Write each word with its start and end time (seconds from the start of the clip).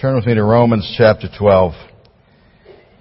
Turn 0.00 0.14
with 0.14 0.24
me 0.24 0.32
to 0.32 0.42
Romans 0.42 0.94
chapter 0.96 1.28
12. 1.38 1.74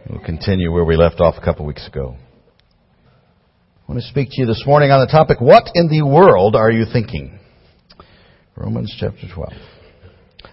We'll 0.09 0.19
continue 0.19 0.69
where 0.69 0.83
we 0.83 0.97
left 0.97 1.21
off 1.21 1.35
a 1.37 1.45
couple 1.45 1.65
weeks 1.65 1.87
ago. 1.87 2.17
I 2.17 3.87
want 3.87 4.01
to 4.01 4.09
speak 4.09 4.27
to 4.31 4.41
you 4.41 4.45
this 4.45 4.65
morning 4.67 4.91
on 4.91 4.99
the 4.99 5.09
topic, 5.09 5.39
What 5.39 5.71
in 5.75 5.87
the 5.87 6.01
world 6.01 6.57
are 6.57 6.69
you 6.69 6.83
thinking? 6.91 7.39
Romans 8.53 8.93
chapter 8.99 9.33
12. 9.33 9.53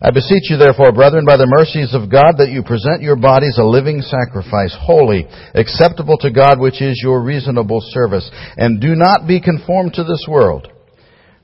I 0.01 0.13
beseech 0.13 0.49
you 0.49 0.57
therefore, 0.57 0.93
brethren, 0.93 1.27
by 1.27 1.37
the 1.37 1.51
mercies 1.51 1.93
of 1.93 2.13
God, 2.13 2.39
that 2.39 2.51
you 2.51 2.63
present 2.63 3.03
your 3.03 3.17
bodies 3.17 3.59
a 3.59 3.65
living 3.65 4.01
sacrifice, 4.01 4.77
holy, 4.79 5.27
acceptable 5.53 6.17
to 6.19 6.31
God, 6.31 6.61
which 6.61 6.81
is 6.81 7.01
your 7.03 7.25
reasonable 7.25 7.81
service. 7.83 8.31
And 8.57 8.81
do 8.81 8.95
not 8.95 9.27
be 9.27 9.41
conformed 9.41 9.95
to 9.95 10.05
this 10.05 10.25
world, 10.29 10.71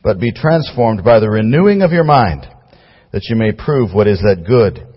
but 0.04 0.20
be 0.20 0.30
transformed 0.30 1.02
by 1.02 1.18
the 1.18 1.28
renewing 1.28 1.82
of 1.82 1.90
your 1.90 2.04
mind, 2.04 2.46
that 3.10 3.26
you 3.28 3.34
may 3.34 3.50
prove 3.50 3.92
what 3.92 4.06
is 4.06 4.20
that 4.20 4.44
good 4.46 4.91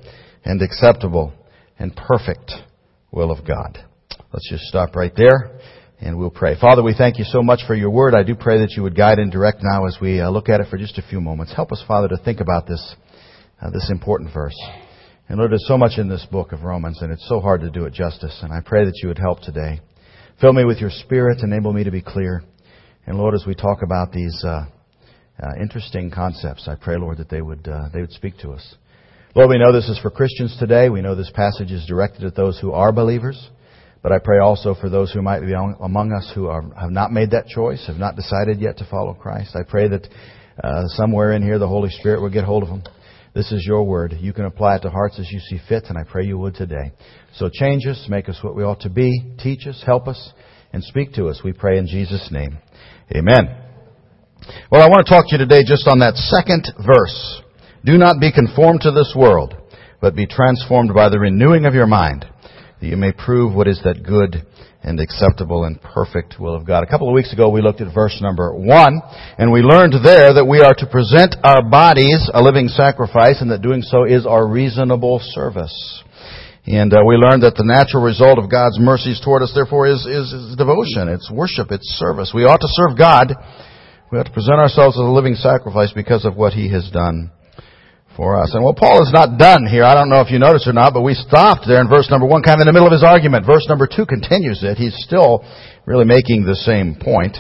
and 0.46 0.62
acceptable 0.62 1.34
and 1.78 1.96
perfect 1.96 2.52
will 3.12 3.32
of 3.32 3.46
God. 3.46 3.78
Let's 4.32 4.50
just 4.50 4.64
stop 4.66 4.96
right 4.96 5.14
there 5.16 5.60
and 6.00 6.18
we'll 6.18 6.30
pray. 6.30 6.60
Father, 6.60 6.84
we 6.84 6.94
thank 6.98 7.18
you 7.18 7.26
so 7.26 7.42
much 7.42 7.62
for 7.66 7.74
your 7.74 7.90
word. 7.90 8.14
I 8.14 8.24
do 8.24 8.36
pray 8.36 8.60
that 8.60 8.72
you 8.72 8.84
would 8.84 8.96
guide 8.96 9.20
and 9.20 9.32
direct 9.32 9.60
now 9.62 9.86
as 9.86 9.98
we 10.02 10.20
uh, 10.20 10.30
look 10.30 10.50
at 10.50 10.62
it 10.62 10.68
for 10.70 10.78
just 10.78 10.98
a 10.98 11.02
few 11.10 11.20
moments. 11.20 11.54
Help 11.54 11.72
us, 11.72 11.84
Father, 11.88 12.10
to 12.10 12.18
think 12.18 12.40
about 12.42 12.68
this 12.68 12.96
uh, 13.62 13.70
this 13.72 13.90
important 13.90 14.34
verse. 14.34 14.58
And 15.28 15.40
Lord, 15.40 15.52
there's 15.52 15.68
so 15.68 15.78
much 15.78 15.98
in 15.98 16.08
this 16.08 16.26
book 16.32 16.52
of 16.52 16.64
Romans, 16.64 17.02
and 17.02 17.12
it's 17.12 17.28
so 17.28 17.40
hard 17.40 17.62
to 17.62 17.72
do 17.72 17.86
it 17.86 17.94
justice. 17.94 18.38
And 18.44 18.54
I 18.54 18.60
pray 18.64 18.86
that 18.86 19.00
you 19.02 19.08
would 19.08 19.18
help 19.18 19.42
today. 19.42 19.80
Fill 20.40 20.54
me 20.54 20.66
with 20.66 20.80
your 20.80 20.92
Spirit, 20.92 21.40
enable 21.42 21.74
me 21.74 21.86
to 21.86 21.92
be 21.92 22.02
clear. 22.02 22.44
And 23.08 23.18
Lord, 23.18 23.34
as 23.34 23.46
we 23.48 23.56
talk 23.56 23.82
about 23.82 24.12
these 24.12 24.44
uh, 24.46 24.66
uh, 25.42 25.62
interesting 25.62 26.12
concepts, 26.12 26.68
I 26.68 26.76
pray, 26.76 26.98
Lord, 26.98 27.18
that 27.18 27.30
they 27.30 27.42
would 27.42 27.68
uh, 27.68 27.90
they 27.94 28.02
would 28.02 28.12
speak 28.12 28.38
to 28.40 28.52
us. 28.52 28.76
Lord, 29.36 29.50
we 29.50 29.58
know 29.58 29.72
this 29.72 29.90
is 29.90 30.00
for 30.00 30.10
Christians 30.10 30.56
today. 30.58 30.90
We 30.90 31.02
know 31.02 31.14
this 31.14 31.32
passage 31.34 31.72
is 31.72 31.86
directed 31.86 32.24
at 32.24 32.36
those 32.36 32.58
who 32.60 32.72
are 32.72 32.92
believers. 32.92 33.50
But 34.02 34.12
I 34.12 34.20
pray 34.20 34.40
also 34.40 34.76
for 34.80 34.90
those 34.90 35.12
who 35.12 35.22
might 35.22 35.42
be 35.42 35.54
among 35.54 36.14
us 36.14 36.32
who 36.34 36.48
are, 36.48 36.64
have 36.80 36.92
not 36.92 37.12
made 37.12 37.32
that 37.32 37.48
choice, 37.48 37.86
have 37.88 37.98
not 37.98 38.16
decided 38.16 38.60
yet 38.60 38.78
to 38.78 38.88
follow 38.90 39.14
Christ. 39.14 39.56
I 39.56 39.64
pray 39.68 39.88
that 39.90 40.08
uh, 40.64 40.84
somewhere 40.88 41.34
in 41.34 41.44
here 41.44 41.60
the 41.60 41.68
Holy 41.68 41.90
Spirit 41.90 42.22
will 42.22 42.30
get 42.30 42.46
hold 42.46 42.64
of 42.64 42.70
them 42.70 42.84
this 43.36 43.52
is 43.52 43.66
your 43.68 43.84
word. 43.84 44.16
You 44.18 44.32
can 44.32 44.46
apply 44.46 44.78
it 44.78 44.80
to 44.84 44.90
hearts 44.90 45.20
as 45.20 45.30
you 45.30 45.40
see 45.40 45.60
fit, 45.68 45.84
and 45.90 45.98
I 45.98 46.04
pray 46.10 46.26
you 46.26 46.38
would 46.38 46.56
today. 46.56 46.94
So 47.36 47.50
change 47.52 47.86
us, 47.86 48.08
make 48.10 48.30
us 48.30 48.40
what 48.42 48.56
we 48.56 48.64
ought 48.64 48.80
to 48.82 48.90
be, 48.90 49.36
teach 49.38 49.68
us, 49.68 49.84
help 49.86 50.08
us, 50.08 50.32
and 50.72 50.82
speak 50.82 51.14
to 51.16 51.28
us. 51.28 51.42
We 51.44 51.52
pray 51.52 51.78
in 51.78 51.86
Jesus' 51.86 52.30
name. 52.32 52.58
Amen. 53.14 53.62
Well, 54.72 54.82
I 54.82 54.88
want 54.88 55.06
to 55.06 55.12
talk 55.12 55.26
to 55.28 55.34
you 55.34 55.38
today 55.38 55.64
just 55.68 55.86
on 55.88 56.00
that 56.00 56.16
second 56.16 56.66
verse. 56.78 57.42
Do 57.86 58.00
not 58.00 58.20
be 58.20 58.32
conformed 58.32 58.82
to 58.82 58.90
this 58.90 59.14
world, 59.16 59.54
but 60.02 60.16
be 60.16 60.26
transformed 60.26 60.92
by 60.96 61.10
the 61.10 61.20
renewing 61.20 61.66
of 61.66 61.76
your 61.76 61.86
mind, 61.86 62.26
that 62.82 62.88
you 62.88 62.98
may 62.98 63.12
prove 63.12 63.54
what 63.54 63.68
is 63.68 63.80
that 63.84 64.02
good 64.02 64.42
and 64.82 65.00
acceptable 65.00 65.66
and 65.66 65.80
perfect 65.80 66.40
will 66.40 66.56
of 66.56 66.66
God. 66.66 66.82
A 66.82 66.90
couple 66.90 67.08
of 67.08 67.14
weeks 67.14 67.32
ago 67.32 67.48
we 67.48 67.62
looked 67.62 67.82
at 67.82 67.94
verse 67.94 68.18
number 68.22 68.56
one, 68.56 69.02
and 69.38 69.52
we 69.52 69.62
learned 69.62 69.94
there 70.04 70.34
that 70.34 70.50
we 70.50 70.62
are 70.62 70.74
to 70.74 70.90
present 70.90 71.36
our 71.44 71.62
bodies 71.62 72.28
a 72.34 72.42
living 72.42 72.70
sacrifice, 72.70 73.38
and 73.40 73.52
that 73.52 73.62
doing 73.62 73.84
so 73.84 74.04
is 74.04 74.26
our 74.26 74.48
reasonable 74.48 75.22
service. 75.22 76.04
And 76.66 76.92
uh, 76.92 77.06
we 77.06 77.22
learned 77.22 77.44
that 77.44 77.54
the 77.54 77.70
natural 77.70 78.02
result 78.02 78.40
of 78.40 78.50
God's 78.50 78.80
mercies 78.80 79.22
toward 79.24 79.44
us, 79.44 79.54
therefore, 79.54 79.86
is, 79.86 80.02
is, 80.10 80.34
is 80.34 80.56
devotion, 80.58 81.06
it's 81.06 81.30
worship, 81.30 81.70
it's 81.70 81.86
service. 82.02 82.32
We 82.34 82.46
ought 82.46 82.66
to 82.66 82.74
serve 82.82 82.98
God. 82.98 83.30
We 84.12 84.18
ought 84.18 84.26
to 84.26 84.34
present 84.34 84.58
ourselves 84.58 84.98
as 84.98 85.06
a 85.06 85.14
living 85.14 85.36
sacrifice 85.36 85.94
because 85.94 86.26
of 86.26 86.36
what 86.36 86.54
He 86.54 86.74
has 86.74 86.90
done 86.90 87.30
for 88.16 88.40
us. 88.42 88.54
And 88.54 88.64
well, 88.64 88.74
Paul 88.74 89.04
is 89.04 89.12
not 89.12 89.38
done 89.38 89.66
here. 89.66 89.84
I 89.84 89.94
don't 89.94 90.10
know 90.10 90.22
if 90.22 90.32
you 90.32 90.40
noticed 90.40 90.68
or 90.68 90.74
not, 90.74 90.94
but 90.94 91.02
we 91.04 91.14
stopped 91.14 91.68
there 91.68 91.82
in 91.82 91.90
verse 91.90 92.10
number 92.10 92.26
one, 92.26 92.42
kind 92.44 92.60
of 92.60 92.68
in 92.68 92.68
the 92.68 92.74
middle 92.74 92.88
of 92.88 92.94
his 92.94 93.04
argument. 93.04 93.46
Verse 93.46 93.66
number 93.68 93.88
two 93.88 94.06
continues 94.06 94.64
it. 94.64 94.78
He's 94.78 94.96
still 95.04 95.44
really 95.86 96.06
making 96.06 96.46
the 96.46 96.56
same 96.56 96.96
point 96.96 97.38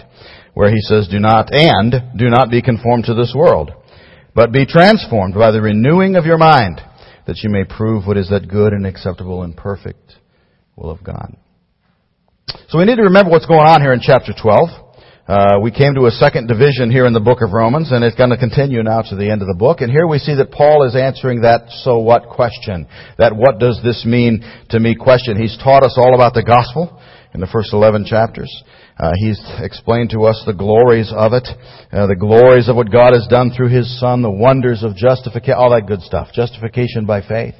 where 0.53 0.69
he 0.69 0.79
says, 0.81 1.07
do 1.07 1.19
not, 1.19 1.49
and 1.51 2.17
do 2.17 2.29
not 2.29 2.49
be 2.49 2.61
conformed 2.61 3.05
to 3.05 3.13
this 3.13 3.33
world, 3.35 3.71
but 4.33 4.51
be 4.51 4.65
transformed 4.65 5.33
by 5.33 5.51
the 5.51 5.61
renewing 5.61 6.15
of 6.15 6.25
your 6.25 6.37
mind, 6.37 6.81
that 7.27 7.39
you 7.43 7.49
may 7.49 7.63
prove 7.63 8.07
what 8.07 8.17
is 8.17 8.29
that 8.29 8.47
good 8.47 8.71
and 8.71 8.85
acceptable 8.85 9.43
and 9.43 9.55
perfect 9.57 10.15
will 10.75 10.89
of 10.89 11.03
God. 11.03 11.35
So 12.69 12.77
we 12.77 12.85
need 12.85 12.95
to 12.95 13.03
remember 13.03 13.31
what's 13.31 13.45
going 13.45 13.67
on 13.67 13.81
here 13.81 13.93
in 13.93 13.99
chapter 14.01 14.33
12. 14.39 14.84
Uh, 15.27 15.57
we 15.59 15.71
came 15.71 15.95
to 15.95 16.05
a 16.05 16.11
second 16.11 16.45
division 16.45 16.91
here 16.91 17.07
in 17.07 17.13
the 17.13 17.19
book 17.19 17.41
of 17.41 17.51
Romans, 17.51 17.91
and 17.91 18.03
it's 18.03 18.15
going 18.15 18.29
to 18.29 18.37
continue 18.37 18.83
now 18.83 19.01
to 19.01 19.15
the 19.15 19.31
end 19.31 19.41
of 19.41 19.47
the 19.47 19.57
book. 19.57 19.81
And 19.81 19.89
here 19.89 20.05
we 20.05 20.19
see 20.19 20.35
that 20.35 20.51
Paul 20.51 20.85
is 20.85 20.95
answering 20.95 21.41
that 21.41 21.65
so 21.81 21.97
what 21.97 22.29
question. 22.29 22.85
That 23.17 23.35
what 23.35 23.57
does 23.57 23.81
this 23.83 24.05
mean 24.05 24.45
to 24.69 24.79
me 24.79 24.93
question. 24.93 25.41
He's 25.41 25.57
taught 25.57 25.81
us 25.81 25.97
all 25.97 26.13
about 26.13 26.35
the 26.35 26.45
gospel 26.45 27.01
in 27.33 27.41
the 27.41 27.49
first 27.49 27.73
11 27.73 28.05
chapters. 28.05 28.53
Uh, 28.99 29.13
he's 29.17 29.41
explained 29.65 30.11
to 30.11 30.29
us 30.29 30.43
the 30.45 30.53
glories 30.53 31.11
of 31.11 31.33
it, 31.33 31.49
uh, 31.91 32.05
the 32.05 32.15
glories 32.15 32.69
of 32.69 32.75
what 32.75 32.91
God 32.91 33.17
has 33.17 33.25
done 33.25 33.49
through 33.49 33.69
His 33.69 33.99
Son, 33.99 34.21
the 34.21 34.29
wonders 34.29 34.83
of 34.83 34.95
justification, 34.95 35.57
all 35.57 35.71
that 35.71 35.87
good 35.87 36.01
stuff. 36.01 36.29
Justification 36.35 37.07
by 37.07 37.25
faith. 37.25 37.55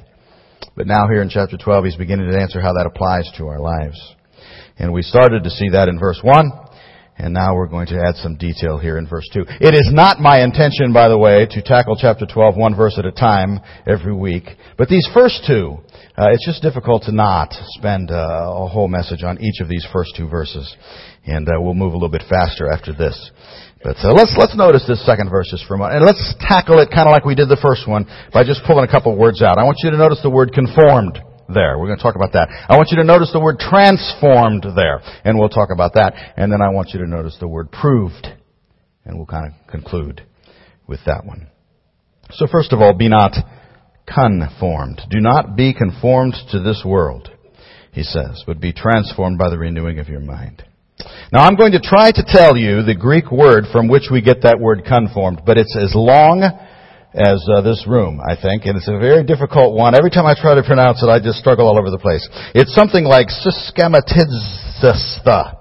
But 0.76 0.86
now 0.86 1.08
here 1.10 1.20
in 1.20 1.28
chapter 1.28 1.58
12, 1.58 1.84
he's 1.84 1.96
beginning 1.96 2.30
to 2.30 2.38
answer 2.38 2.60
how 2.60 2.74
that 2.74 2.86
applies 2.86 3.28
to 3.38 3.48
our 3.48 3.58
lives. 3.58 3.98
And 4.78 4.92
we 4.92 5.02
started 5.02 5.42
to 5.42 5.50
see 5.50 5.70
that 5.70 5.88
in 5.88 5.98
verse 5.98 6.20
1. 6.22 6.65
And 7.18 7.32
now 7.32 7.54
we're 7.54 7.68
going 7.68 7.86
to 7.88 7.98
add 7.98 8.16
some 8.16 8.36
detail 8.36 8.78
here 8.78 8.98
in 8.98 9.08
verse 9.08 9.26
2. 9.32 9.44
It 9.60 9.74
is 9.74 9.90
not 9.92 10.20
my 10.20 10.44
intention, 10.44 10.92
by 10.92 11.08
the 11.08 11.16
way, 11.16 11.46
to 11.50 11.62
tackle 11.62 11.96
chapter 11.98 12.26
12 12.26 12.56
one 12.56 12.76
verse 12.76 12.98
at 12.98 13.06
a 13.06 13.12
time 13.12 13.60
every 13.86 14.14
week. 14.14 14.44
But 14.76 14.88
these 14.88 15.08
first 15.14 15.44
two, 15.46 15.78
uh, 16.18 16.28
it's 16.32 16.44
just 16.44 16.62
difficult 16.62 17.04
to 17.04 17.12
not 17.12 17.54
spend 17.78 18.10
uh, 18.10 18.52
a 18.52 18.68
whole 18.68 18.88
message 18.88 19.22
on 19.22 19.40
each 19.40 19.60
of 19.60 19.68
these 19.68 19.86
first 19.92 20.12
two 20.14 20.28
verses. 20.28 20.76
And 21.24 21.48
uh, 21.48 21.52
we'll 21.56 21.74
move 21.74 21.92
a 21.92 21.96
little 21.96 22.10
bit 22.10 22.24
faster 22.28 22.70
after 22.70 22.92
this. 22.92 23.30
But 23.82 23.96
uh, 24.02 24.12
let's 24.12 24.34
let's 24.36 24.56
notice 24.56 24.84
this 24.88 25.04
second 25.06 25.30
verse 25.30 25.48
just 25.50 25.64
for 25.66 25.74
a 25.74 25.78
moment, 25.78 25.96
and 25.96 26.04
let's 26.04 26.34
tackle 26.40 26.80
it 26.80 26.88
kind 26.90 27.06
of 27.06 27.12
like 27.12 27.24
we 27.24 27.34
did 27.34 27.48
the 27.48 27.60
first 27.60 27.86
one 27.86 28.06
by 28.32 28.42
just 28.42 28.64
pulling 28.66 28.84
a 28.84 28.90
couple 28.90 29.16
words 29.16 29.42
out. 29.42 29.58
I 29.58 29.64
want 29.64 29.78
you 29.84 29.90
to 29.90 29.96
notice 29.96 30.20
the 30.22 30.30
word 30.30 30.52
conformed 30.52 31.20
there. 31.48 31.78
We're 31.78 31.86
going 31.86 31.98
to 31.98 32.02
talk 32.02 32.16
about 32.16 32.32
that. 32.32 32.48
I 32.68 32.76
want 32.76 32.90
you 32.90 32.98
to 32.98 33.04
notice 33.04 33.30
the 33.32 33.40
word 33.40 33.58
transformed 33.58 34.66
there, 34.74 35.00
and 35.24 35.38
we'll 35.38 35.48
talk 35.48 35.70
about 35.72 35.94
that. 35.94 36.14
And 36.36 36.52
then 36.52 36.60
I 36.60 36.70
want 36.70 36.90
you 36.92 37.00
to 37.00 37.06
notice 37.06 37.36
the 37.40 37.48
word 37.48 37.70
proved, 37.70 38.26
and 39.04 39.16
we'll 39.16 39.26
kind 39.26 39.46
of 39.46 39.70
conclude 39.70 40.22
with 40.86 41.00
that 41.06 41.24
one. 41.24 41.48
So 42.32 42.46
first 42.50 42.72
of 42.72 42.80
all, 42.80 42.94
be 42.94 43.08
not 43.08 43.34
conformed. 44.06 45.02
Do 45.10 45.20
not 45.20 45.56
be 45.56 45.74
conformed 45.74 46.34
to 46.50 46.60
this 46.60 46.82
world, 46.84 47.30
he 47.92 48.02
says, 48.02 48.42
but 48.46 48.60
be 48.60 48.72
transformed 48.72 49.38
by 49.38 49.50
the 49.50 49.58
renewing 49.58 49.98
of 49.98 50.08
your 50.08 50.20
mind. 50.20 50.64
Now 51.32 51.44
I'm 51.44 51.56
going 51.56 51.72
to 51.72 51.80
try 51.80 52.10
to 52.10 52.24
tell 52.26 52.56
you 52.56 52.82
the 52.82 52.94
Greek 52.94 53.30
word 53.30 53.64
from 53.70 53.88
which 53.88 54.08
we 54.10 54.22
get 54.22 54.42
that 54.42 54.60
word 54.60 54.84
conformed, 54.86 55.42
but 55.44 55.58
it's 55.58 55.76
as 55.76 55.92
long 55.94 56.42
as 57.14 57.46
uh, 57.48 57.62
this 57.62 57.86
room, 57.86 58.20
I 58.20 58.34
think, 58.36 58.66
and 58.66 58.76
it's 58.76 58.88
a 58.88 58.98
very 58.98 59.22
difficult 59.24 59.74
one. 59.74 59.94
Every 59.94 60.10
time 60.10 60.26
I 60.26 60.34
try 60.34 60.54
to 60.54 60.62
pronounce 60.62 61.02
it, 61.02 61.08
I 61.08 61.18
just 61.18 61.38
struggle 61.38 61.66
all 61.66 61.78
over 61.78 61.90
the 61.90 61.96
place. 61.98 62.28
It's 62.54 62.74
something 62.74 63.04
like 63.04 63.28
syschematizista, 63.28 65.56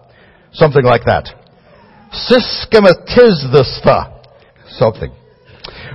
something 0.51 0.83
like 0.83 1.05
that. 1.05 1.29
Syschematizista, 2.11 4.21
something. 4.75 5.11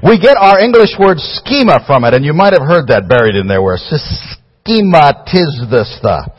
We 0.03 0.19
get 0.19 0.39
our 0.39 0.59
English 0.61 0.97
word 0.99 1.19
schema 1.19 1.85
from 1.87 2.05
it, 2.05 2.15
and 2.15 2.25
you 2.25 2.33
might 2.33 2.55
have 2.55 2.63
heard 2.63 2.87
that 2.89 3.07
buried 3.09 3.37
in 3.37 3.47
there 3.47 3.61
where 3.61 3.77
syschematizista. 3.77 6.33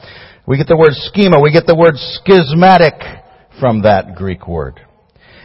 We 0.48 0.58
get 0.58 0.66
the 0.68 0.78
word 0.78 0.94
schema, 0.94 1.40
we 1.40 1.52
get 1.52 1.68
the 1.68 1.76
word 1.76 1.96
schismatic 1.96 2.96
from 3.60 3.84
that 3.84 4.16
Greek 4.16 4.48
word. 4.48 4.82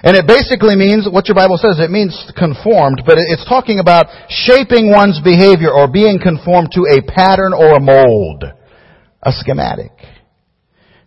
And 0.06 0.16
it 0.16 0.24
basically 0.28 0.76
means, 0.76 1.08
what 1.10 1.26
your 1.26 1.34
Bible 1.34 1.58
says, 1.58 1.80
it 1.80 1.90
means 1.90 2.14
conformed, 2.38 3.02
but 3.04 3.18
it's 3.18 3.44
talking 3.48 3.80
about 3.80 4.06
shaping 4.28 4.88
one's 4.88 5.20
behavior 5.20 5.72
or 5.72 5.90
being 5.90 6.20
conformed 6.22 6.70
to 6.78 6.86
a 6.86 7.02
pattern 7.02 7.52
or 7.52 7.74
a 7.74 7.80
mold. 7.80 8.44
A 9.24 9.32
schematic. 9.32 9.90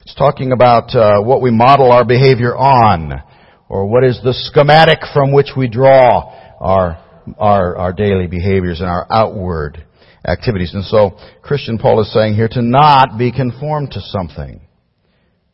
It's 0.01 0.13
talking 0.15 0.51
about 0.51 0.93
uh, 0.93 1.21
what 1.21 1.41
we 1.41 1.49
model 1.49 1.93
our 1.93 2.03
behavior 2.03 2.57
on, 2.57 3.23
or 3.69 3.87
what 3.87 4.03
is 4.03 4.19
the 4.21 4.33
schematic 4.33 4.99
from 5.13 5.31
which 5.31 5.51
we 5.55 5.69
draw 5.69 6.33
our, 6.59 7.01
our, 7.37 7.77
our 7.77 7.93
daily 7.93 8.27
behaviors 8.27 8.81
and 8.81 8.89
our 8.89 9.07
outward 9.09 9.81
activities. 10.27 10.73
And 10.73 10.83
so, 10.83 11.17
Christian 11.41 11.77
Paul 11.77 12.01
is 12.01 12.13
saying 12.13 12.35
here 12.35 12.49
to 12.49 12.61
not 12.61 13.17
be 13.17 13.31
conformed 13.31 13.91
to 13.91 14.01
something. 14.01 14.59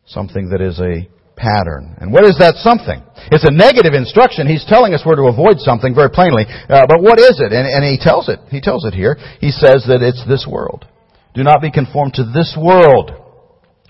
Something 0.08 0.50
that 0.50 0.62
is 0.62 0.80
a 0.80 1.08
pattern. 1.36 1.96
And 2.00 2.12
what 2.12 2.24
is 2.24 2.38
that 2.40 2.56
something? 2.64 3.04
It's 3.32 3.44
a 3.44 3.52
negative 3.52 3.94
instruction. 3.94 4.48
He's 4.48 4.66
telling 4.66 4.94
us 4.94 5.06
where 5.06 5.16
to 5.16 5.28
avoid 5.28 5.60
something 5.60 5.94
very 5.94 6.10
plainly. 6.10 6.46
Uh, 6.48 6.88
but 6.88 7.02
what 7.04 7.20
is 7.20 7.40
it? 7.44 7.52
And, 7.52 7.68
and 7.68 7.84
he 7.84 8.00
tells 8.00 8.30
it. 8.30 8.40
He 8.50 8.62
tells 8.62 8.86
it 8.86 8.94
here. 8.94 9.18
He 9.40 9.52
says 9.52 9.84
that 9.88 10.00
it's 10.02 10.24
this 10.28 10.48
world. 10.50 10.88
Do 11.34 11.44
not 11.44 11.62
be 11.62 11.72
conformed 11.72 12.16
to 12.16 12.24
this 12.24 12.56
world. 12.58 13.12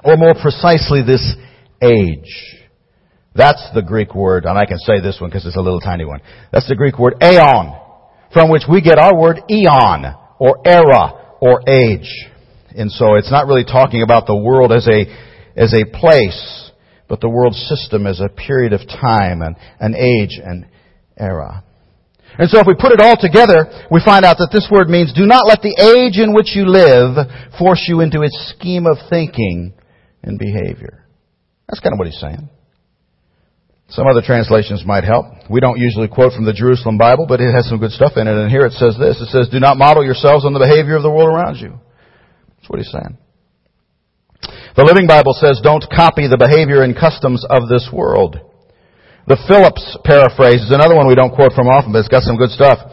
Or 0.04 0.18
more 0.18 0.34
precisely, 0.34 1.02
this 1.02 1.34
age. 1.82 2.62
That's 3.36 3.70
the 3.74 3.82
Greek 3.82 4.16
word, 4.16 4.46
and 4.46 4.58
I 4.58 4.66
can 4.66 4.80
say 4.80 5.02
this 5.02 5.18
one 5.20 5.30
because 5.30 5.46
it's 5.46 5.58
a 5.58 5.62
little 5.62 5.82
tiny 5.82 6.06
one. 6.06 6.22
That's 6.54 6.70
the 6.70 6.76
Greek 6.76 6.98
word 6.98 7.16
aeon, 7.22 7.76
from 8.32 8.50
which 8.50 8.64
we 8.70 8.82
get 8.82 8.98
our 8.98 9.16
word 9.18 9.42
eon, 9.50 10.06
or 10.40 10.62
era 10.66 11.36
or 11.42 11.62
age. 11.68 12.10
And 12.78 12.92
so 12.92 13.16
it's 13.16 13.32
not 13.32 13.48
really 13.48 13.66
talking 13.66 14.04
about 14.04 14.26
the 14.26 14.36
world 14.36 14.72
as 14.72 14.88
a, 14.88 15.06
as 15.60 15.74
a 15.74 15.86
place, 15.86 16.72
but 17.08 17.22
the 17.22 17.30
world 17.30 17.54
system 17.54 18.08
as 18.08 18.20
a 18.20 18.30
period 18.30 18.74
of 18.74 18.82
time 18.88 19.42
and 19.42 19.56
an 19.80 19.96
age 19.96 20.40
and 20.44 20.66
era. 21.18 21.64
And 22.38 22.50
so 22.50 22.60
if 22.60 22.68
we 22.68 22.76
put 22.76 22.92
it 22.92 23.00
all 23.00 23.16
together, 23.16 23.88
we 23.90 24.02
find 24.04 24.26
out 24.26 24.38
that 24.44 24.52
this 24.52 24.68
word 24.70 24.90
means 24.90 25.14
do 25.14 25.26
not 25.26 25.48
let 25.48 25.62
the 25.62 25.76
age 25.80 26.20
in 26.20 26.34
which 26.34 26.52
you 26.56 26.68
live 26.68 27.16
force 27.58 27.86
you 27.88 28.02
into 28.02 28.22
its 28.22 28.36
scheme 28.56 28.86
of 28.86 28.98
thinking 29.10 29.74
and 30.22 30.38
behavior. 30.38 31.06
That's 31.68 31.80
kind 31.80 31.94
of 31.94 32.00
what 32.00 32.08
he's 32.08 32.20
saying. 32.20 32.50
Some 33.88 34.08
other 34.08 34.22
translations 34.26 34.84
might 34.84 35.04
help. 35.04 35.26
We 35.50 35.62
don't 35.62 35.78
usually 35.78 36.08
quote 36.08 36.34
from 36.34 36.46
the 36.46 36.54
Jerusalem 36.54 36.98
Bible, 36.98 37.28
but 37.30 37.40
it 37.40 37.54
has 37.54 37.70
some 37.70 37.80
good 37.80 37.92
stuff 37.92 38.14
in 38.18 38.28
it. 38.28 38.34
And 38.34 38.50
here 38.50 38.66
it 38.66 38.74
says 38.74 38.98
this. 39.00 39.22
It 39.22 39.30
says, 39.30 39.48
do 39.50 39.60
not 39.60 39.78
model 39.78 40.04
yourselves 40.04 40.44
on 40.44 40.54
the 40.54 40.60
behavior 40.60 40.98
of 40.98 41.04
the 41.04 41.12
world 41.12 41.30
around 41.30 41.58
you. 41.58 41.78
That's 42.58 42.70
what 42.70 42.80
he's 42.80 42.92
saying. 42.92 43.18
The 44.76 44.84
Living 44.84 45.08
Bible 45.08 45.32
says, 45.32 45.64
don't 45.64 45.88
copy 45.88 46.28
the 46.28 46.36
behavior 46.36 46.84
and 46.84 46.92
customs 46.92 47.48
of 47.48 47.72
this 47.72 47.88
world. 47.96 48.36
The 49.26 49.40
Phillips 49.48 49.98
paraphrase 50.04 50.68
is 50.68 50.76
another 50.76 51.00
one 51.00 51.08
we 51.08 51.16
don't 51.16 51.34
quote 51.34 51.56
from 51.56 51.72
often, 51.72 51.96
but 51.96 52.04
it's 52.04 52.12
got 52.12 52.28
some 52.28 52.36
good 52.36 52.52
stuff. 52.52 52.84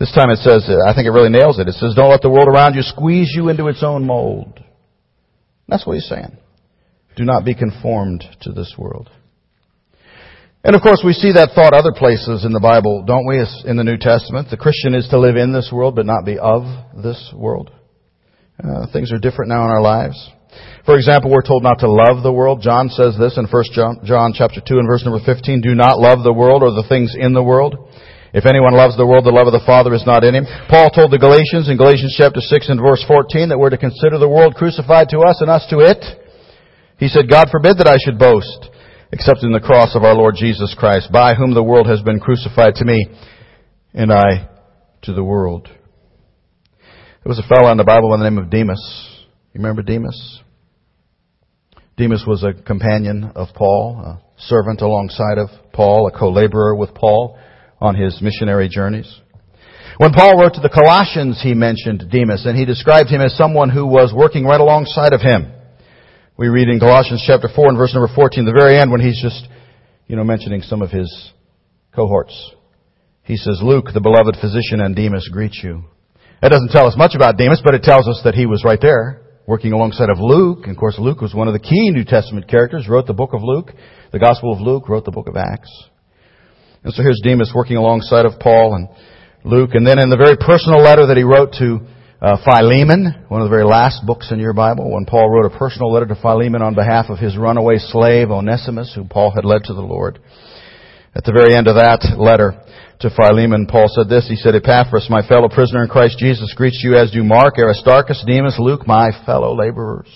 This 0.00 0.10
time 0.16 0.30
it 0.30 0.40
says, 0.40 0.64
I 0.64 0.96
think 0.96 1.04
it 1.04 1.12
really 1.12 1.28
nails 1.28 1.60
it. 1.60 1.68
It 1.68 1.76
says, 1.76 1.92
don't 1.92 2.08
let 2.08 2.22
the 2.22 2.32
world 2.32 2.48
around 2.48 2.74
you 2.74 2.82
squeeze 2.82 3.32
you 3.36 3.50
into 3.50 3.68
its 3.68 3.84
own 3.84 4.06
mold. 4.06 4.64
That's 5.68 5.86
what 5.86 6.00
he's 6.00 6.08
saying. 6.08 6.32
Do 7.14 7.24
not 7.24 7.44
be 7.44 7.54
conformed 7.54 8.24
to 8.42 8.52
this 8.52 8.74
world. 8.78 9.10
And 10.64 10.74
of 10.74 10.80
course, 10.80 11.02
we 11.04 11.12
see 11.12 11.32
that 11.32 11.52
thought 11.54 11.76
other 11.76 11.92
places 11.92 12.44
in 12.44 12.52
the 12.52 12.60
Bible, 12.60 13.04
don't 13.04 13.28
we? 13.28 13.44
In 13.68 13.76
the 13.76 13.84
New 13.84 13.98
Testament, 13.98 14.48
the 14.50 14.56
Christian 14.56 14.94
is 14.94 15.06
to 15.10 15.20
live 15.20 15.36
in 15.36 15.52
this 15.52 15.70
world, 15.72 15.94
but 15.94 16.06
not 16.06 16.24
be 16.24 16.38
of 16.38 16.64
this 16.96 17.32
world. 17.36 17.70
Uh, 18.62 18.86
things 18.92 19.12
are 19.12 19.18
different 19.18 19.50
now 19.50 19.64
in 19.64 19.70
our 19.70 19.82
lives. 19.82 20.16
For 20.88 20.96
example, 20.96 21.28
we're 21.28 21.44
told 21.44 21.60
not 21.60 21.84
to 21.84 21.92
love 21.92 22.24
the 22.24 22.32
world. 22.32 22.64
John 22.64 22.88
says 22.88 23.12
this 23.20 23.36
in 23.36 23.44
1 23.44 23.76
John, 23.76 24.00
John 24.08 24.32
chapter 24.32 24.64
2 24.64 24.80
and 24.80 24.88
verse 24.88 25.04
number 25.04 25.20
15, 25.20 25.60
do 25.60 25.76
not 25.76 26.00
love 26.00 26.24
the 26.24 26.32
world 26.32 26.64
or 26.64 26.72
the 26.72 26.88
things 26.88 27.12
in 27.12 27.36
the 27.36 27.44
world. 27.44 27.76
If 28.32 28.48
anyone 28.48 28.72
loves 28.72 28.96
the 28.96 29.04
world, 29.04 29.28
the 29.28 29.36
love 29.36 29.44
of 29.44 29.52
the 29.52 29.68
Father 29.68 29.92
is 29.92 30.08
not 30.08 30.24
in 30.24 30.32
him. 30.32 30.48
Paul 30.72 30.88
told 30.88 31.12
the 31.12 31.20
Galatians 31.20 31.68
in 31.68 31.76
Galatians 31.76 32.16
chapter 32.16 32.40
6 32.40 32.72
and 32.72 32.80
verse 32.80 33.04
14 33.04 33.52
that 33.52 33.60
we're 33.60 33.68
to 33.68 33.76
consider 33.76 34.16
the 34.16 34.32
world 34.32 34.56
crucified 34.56 35.12
to 35.12 35.20
us 35.28 35.44
and 35.44 35.52
us 35.52 35.68
to 35.68 35.84
it. 35.84 36.00
He 36.96 37.12
said, 37.12 37.28
God 37.28 37.52
forbid 37.52 37.76
that 37.84 37.92
I 37.92 38.00
should 38.00 38.16
boast 38.16 38.72
except 39.12 39.44
in 39.44 39.52
the 39.52 39.60
cross 39.60 39.92
of 39.92 40.08
our 40.08 40.16
Lord 40.16 40.40
Jesus 40.40 40.72
Christ, 40.72 41.12
by 41.12 41.36
whom 41.36 41.52
the 41.52 41.60
world 41.62 41.84
has 41.84 42.00
been 42.00 42.16
crucified 42.16 42.80
to 42.80 42.88
me, 42.88 43.12
and 43.92 44.08
I 44.08 44.48
to 45.04 45.12
the 45.12 45.24
world. 45.24 45.68
There 45.68 47.28
was 47.28 47.44
a 47.44 47.44
fellow 47.44 47.70
in 47.72 47.76
the 47.76 47.84
Bible 47.84 48.08
by 48.08 48.16
the 48.16 48.24
name 48.24 48.40
of 48.40 48.48
Demas. 48.48 48.80
You 49.52 49.60
remember 49.60 49.82
Demas? 49.82 50.40
Demas 51.98 52.22
was 52.24 52.44
a 52.44 52.54
companion 52.54 53.32
of 53.34 53.48
Paul, 53.56 53.98
a 53.98 54.22
servant 54.40 54.82
alongside 54.82 55.36
of 55.36 55.48
Paul, 55.72 56.06
a 56.06 56.16
co-laborer 56.16 56.76
with 56.76 56.94
Paul 56.94 57.36
on 57.80 57.96
his 57.96 58.22
missionary 58.22 58.68
journeys. 58.68 59.20
When 59.96 60.12
Paul 60.12 60.38
wrote 60.38 60.54
to 60.54 60.60
the 60.60 60.70
Colossians, 60.70 61.40
he 61.42 61.54
mentioned 61.54 62.08
Demas, 62.08 62.46
and 62.46 62.56
he 62.56 62.64
described 62.64 63.10
him 63.10 63.20
as 63.20 63.36
someone 63.36 63.68
who 63.68 63.84
was 63.84 64.14
working 64.14 64.44
right 64.44 64.60
alongside 64.60 65.12
of 65.12 65.20
him. 65.20 65.50
We 66.36 66.46
read 66.46 66.68
in 66.68 66.78
Colossians 66.78 67.24
chapter 67.26 67.48
4 67.52 67.70
and 67.70 67.76
verse 67.76 67.92
number 67.92 68.14
14, 68.14 68.44
the 68.44 68.52
very 68.52 68.78
end 68.78 68.92
when 68.92 69.00
he's 69.00 69.20
just, 69.20 69.48
you 70.06 70.14
know, 70.14 70.22
mentioning 70.22 70.62
some 70.62 70.82
of 70.82 70.92
his 70.92 71.32
cohorts. 71.92 72.52
He 73.24 73.36
says, 73.36 73.58
Luke, 73.60 73.86
the 73.92 74.00
beloved 74.00 74.36
physician 74.40 74.80
and 74.80 74.94
Demas 74.94 75.28
greet 75.32 75.56
you. 75.64 75.82
That 76.42 76.50
doesn't 76.50 76.70
tell 76.70 76.86
us 76.86 76.94
much 76.96 77.16
about 77.16 77.38
Demas, 77.38 77.60
but 77.64 77.74
it 77.74 77.82
tells 77.82 78.06
us 78.06 78.20
that 78.22 78.36
he 78.36 78.46
was 78.46 78.62
right 78.64 78.80
there, 78.80 79.27
working 79.48 79.72
alongside 79.72 80.10
of 80.10 80.20
Luke. 80.20 80.60
And 80.64 80.72
of 80.72 80.76
course, 80.76 80.96
Luke 80.98 81.22
was 81.22 81.34
one 81.34 81.48
of 81.48 81.54
the 81.54 81.58
key 81.58 81.90
New 81.90 82.04
Testament 82.04 82.46
characters, 82.46 82.86
wrote 82.86 83.06
the 83.06 83.14
book 83.14 83.32
of 83.32 83.40
Luke, 83.42 83.72
the 84.12 84.18
Gospel 84.18 84.52
of 84.52 84.60
Luke, 84.60 84.90
wrote 84.90 85.06
the 85.06 85.10
book 85.10 85.26
of 85.26 85.36
Acts. 85.36 85.72
And 86.84 86.92
so 86.92 87.02
here's 87.02 87.20
Demas 87.24 87.50
working 87.54 87.78
alongside 87.78 88.26
of 88.26 88.38
Paul 88.38 88.74
and 88.74 88.88
Luke. 89.44 89.70
And 89.72 89.86
then 89.86 89.98
in 89.98 90.10
the 90.10 90.18
very 90.18 90.36
personal 90.36 90.82
letter 90.82 91.06
that 91.06 91.16
he 91.16 91.22
wrote 91.22 91.52
to 91.58 91.80
uh, 92.20 92.36
Philemon, 92.44 93.24
one 93.28 93.40
of 93.40 93.46
the 93.46 93.50
very 93.50 93.64
last 93.64 94.04
books 94.04 94.30
in 94.30 94.38
your 94.38 94.52
Bible, 94.52 94.92
when 94.92 95.06
Paul 95.06 95.30
wrote 95.30 95.50
a 95.50 95.58
personal 95.58 95.90
letter 95.90 96.06
to 96.06 96.20
Philemon 96.20 96.60
on 96.60 96.74
behalf 96.74 97.06
of 97.08 97.18
his 97.18 97.38
runaway 97.38 97.78
slave 97.78 98.30
Onesimus, 98.30 98.92
whom 98.94 99.08
Paul 99.08 99.32
had 99.34 99.46
led 99.46 99.64
to 99.64 99.72
the 99.72 99.80
Lord. 99.80 100.20
At 101.14 101.24
the 101.24 101.32
very 101.32 101.56
end 101.56 101.68
of 101.68 101.76
that 101.76 102.04
letter 102.18 102.60
to 103.00 103.10
Philemon, 103.10 103.66
Paul 103.66 103.86
said 103.88 104.08
this. 104.08 104.28
He 104.28 104.36
said, 104.36 104.54
Epaphras, 104.54 105.06
my 105.08 105.26
fellow 105.26 105.48
prisoner 105.48 105.82
in 105.82 105.88
Christ 105.88 106.18
Jesus, 106.18 106.52
greets 106.56 106.80
you 106.82 106.96
as 106.96 107.12
do 107.12 107.22
Mark, 107.22 107.54
Aristarchus, 107.58 108.24
Demas, 108.26 108.56
Luke, 108.58 108.86
my 108.86 109.10
fellow 109.24 109.54
laborers. 109.56 110.08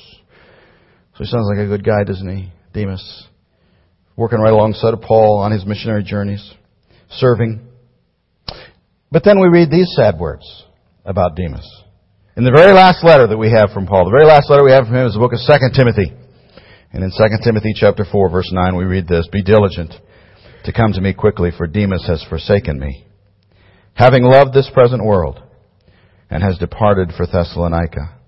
So 1.15 1.19
he 1.19 1.27
sounds 1.27 1.49
like 1.49 1.65
a 1.65 1.69
good 1.69 1.85
guy, 1.85 2.03
doesn't 2.05 2.37
he? 2.37 2.53
Demas. 2.73 3.27
Working 4.17 4.41
right 4.41 4.53
alongside 4.53 4.95
of 4.95 5.01
Paul 5.01 5.39
on 5.39 5.53
his 5.53 5.65
missionary 5.65 6.03
journeys. 6.03 6.53
Serving. 7.11 7.61
But 9.11 9.23
then 9.25 9.41
we 9.41 9.49
read 9.49 9.71
these 9.71 9.93
sad 9.95 10.19
words 10.19 10.65
about 11.05 11.37
Demas. 11.37 11.69
In 12.37 12.45
the 12.45 12.53
very 12.55 12.73
last 12.73 13.05
letter 13.05 13.27
that 13.27 13.39
we 13.39 13.51
have 13.51 13.71
from 13.73 13.87
Paul, 13.87 14.07
the 14.07 14.17
very 14.17 14.27
last 14.27 14.51
letter 14.51 14.65
we 14.65 14.73
have 14.73 14.87
from 14.87 14.97
him 14.97 15.07
is 15.07 15.13
the 15.13 15.21
book 15.21 15.35
of 15.35 15.41
2 15.45 15.53
Timothy. 15.77 16.13
And 16.93 17.05
in 17.05 17.11
2 17.11 17.25
Timothy 17.45 17.75
chapter 17.77 18.05
4 18.11 18.31
verse 18.31 18.51
9 18.53 18.77
we 18.77 18.85
read 18.85 19.07
this, 19.07 19.29
Be 19.31 19.43
diligent 19.43 19.95
to 20.65 20.73
come 20.73 20.93
to 20.93 21.01
me 21.01 21.13
quickly, 21.13 21.51
for 21.57 21.67
Demas 21.67 22.05
has 22.07 22.25
forsaken 22.29 22.79
me, 22.79 23.05
having 23.95 24.23
loved 24.23 24.53
this 24.55 24.71
present 24.73 25.05
world, 25.05 25.43
and 26.31 26.43
has 26.43 26.59
departed 26.59 27.13
for 27.17 27.27
Thessalonica. 27.27 28.19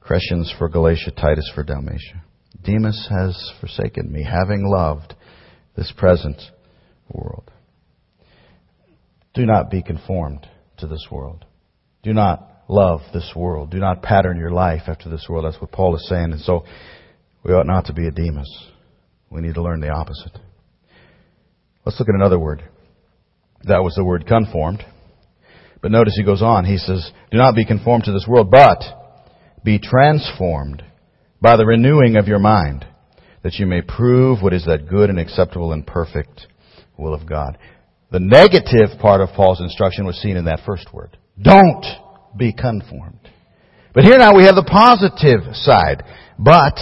Crescens 0.00 0.56
for 0.58 0.68
Galatia, 0.68 1.12
Titus 1.12 1.50
for 1.54 1.62
Dalmatia. 1.62 2.24
Demas 2.62 3.08
has 3.10 3.52
forsaken 3.60 4.12
me, 4.12 4.24
having 4.24 4.64
loved 4.64 5.14
this 5.76 5.92
present 5.96 6.40
world. 7.08 7.50
Do 9.34 9.46
not 9.46 9.70
be 9.70 9.82
conformed 9.82 10.46
to 10.78 10.86
this 10.86 11.06
world. 11.10 11.44
Do 12.02 12.12
not 12.12 12.48
love 12.68 13.00
this 13.14 13.32
world. 13.34 13.70
Do 13.70 13.78
not 13.78 14.02
pattern 14.02 14.38
your 14.38 14.50
life 14.50 14.82
after 14.86 15.08
this 15.08 15.26
world. 15.28 15.46
That's 15.46 15.60
what 15.60 15.72
Paul 15.72 15.96
is 15.96 16.06
saying. 16.08 16.32
And 16.32 16.40
so 16.40 16.64
we 17.44 17.52
ought 17.52 17.66
not 17.66 17.86
to 17.86 17.92
be 17.92 18.06
a 18.06 18.10
Demas. 18.10 18.68
We 19.30 19.40
need 19.40 19.54
to 19.54 19.62
learn 19.62 19.80
the 19.80 19.90
opposite. 19.90 20.38
Let's 21.84 21.98
look 21.98 22.08
at 22.08 22.14
another 22.14 22.38
word. 22.38 22.62
That 23.64 23.82
was 23.82 23.94
the 23.94 24.04
word 24.04 24.26
conformed. 24.26 24.84
But 25.80 25.90
notice 25.90 26.14
he 26.16 26.24
goes 26.24 26.42
on. 26.42 26.64
He 26.64 26.78
says, 26.78 27.10
Do 27.30 27.38
not 27.38 27.56
be 27.56 27.64
conformed 27.64 28.04
to 28.04 28.12
this 28.12 28.26
world, 28.28 28.50
but 28.50 28.82
be 29.64 29.78
transformed 29.78 30.82
by 31.40 31.56
the 31.56 31.66
renewing 31.66 32.16
of 32.16 32.28
your 32.28 32.38
mind, 32.38 32.86
that 33.42 33.54
you 33.54 33.66
may 33.66 33.82
prove 33.82 34.42
what 34.42 34.52
is 34.52 34.64
that 34.66 34.88
good 34.88 35.10
and 35.10 35.18
acceptable 35.18 35.72
and 35.72 35.86
perfect 35.86 36.46
will 36.96 37.14
of 37.14 37.28
God. 37.28 37.58
The 38.12 38.20
negative 38.20 39.00
part 39.00 39.20
of 39.20 39.34
Paul's 39.34 39.60
instruction 39.60 40.06
was 40.06 40.20
seen 40.20 40.36
in 40.36 40.44
that 40.44 40.60
first 40.64 40.92
word. 40.92 41.16
Don't 41.40 41.84
be 42.36 42.52
conformed. 42.52 43.18
But 43.94 44.04
here 44.04 44.18
now 44.18 44.36
we 44.36 44.44
have 44.44 44.54
the 44.54 44.62
positive 44.62 45.54
side. 45.54 46.04
But 46.38 46.78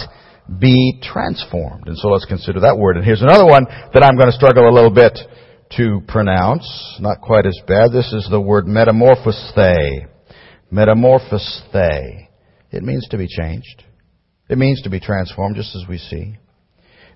be 0.59 0.99
transformed. 1.01 1.87
And 1.87 1.97
so 1.97 2.09
let's 2.09 2.25
consider 2.25 2.61
that 2.61 2.77
word. 2.77 2.97
And 2.97 3.05
here's 3.05 3.21
another 3.21 3.45
one 3.45 3.65
that 3.93 4.03
I'm 4.03 4.15
going 4.15 4.27
to 4.27 4.35
struggle 4.35 4.67
a 4.67 4.73
little 4.73 4.91
bit 4.93 5.17
to 5.77 6.01
pronounce. 6.07 6.65
Not 6.99 7.21
quite 7.21 7.45
as 7.45 7.57
bad. 7.67 7.91
This 7.91 8.11
is 8.13 8.27
the 8.29 8.41
word 8.41 8.65
metamorphosthe. 8.65 10.07
Metamorphosthe. 10.71 12.27
It 12.71 12.83
means 12.83 13.07
to 13.09 13.17
be 13.17 13.27
changed. 13.27 13.83
It 14.49 14.57
means 14.57 14.81
to 14.83 14.89
be 14.89 14.99
transformed, 14.99 15.55
just 15.55 15.75
as 15.75 15.83
we 15.87 15.97
see. 15.97 16.35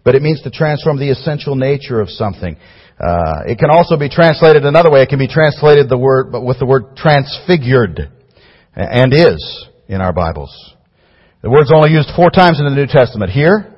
But 0.04 0.16
it 0.16 0.22
means 0.22 0.42
to 0.44 0.52
transform 0.52 1.00
the 1.00 1.10
essential 1.10 1.56
nature 1.56 2.00
of 2.00 2.10
something. 2.10 2.56
Uh, 3.00 3.44
it 3.48 3.58
can 3.58 3.70
also 3.70 3.98
be 3.98 4.08
translated 4.08 4.64
another 4.64 4.92
way. 4.92 5.02
It 5.02 5.10
can 5.10 5.20
be 5.20 5.28
translated 5.28 5.90
the 5.90 5.98
word, 5.98 6.32
but 6.32 6.44
with 6.44 6.60
the 6.60 6.66
word 6.66 6.96
transfigured 6.96 8.12
and 8.74 9.14
is 9.14 9.68
in 9.88 10.00
our 10.00 10.14
Bibles. 10.14 10.75
The 11.46 11.54
word's 11.54 11.70
only 11.70 11.94
used 11.94 12.10
four 12.18 12.34
times 12.34 12.58
in 12.58 12.66
the 12.66 12.74
New 12.74 12.90
Testament. 12.90 13.30
Here, 13.30 13.70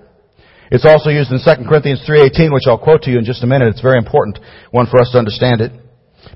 it's 0.71 0.88
also 0.88 1.12
used 1.12 1.36
in 1.36 1.43
2 1.43 1.67
Corinthians 1.67 2.00
3.18, 2.07 2.55
which 2.55 2.63
I'll 2.63 2.79
quote 2.79 3.03
to 3.03 3.12
you 3.12 3.19
in 3.19 3.27
just 3.27 3.43
a 3.43 3.45
minute. 3.45 3.67
It's 3.67 3.83
a 3.83 3.83
very 3.83 4.00
important 4.00 4.39
one 4.71 4.88
for 4.88 5.03
us 5.03 5.12
to 5.12 5.19
understand 5.19 5.59
it. 5.59 5.75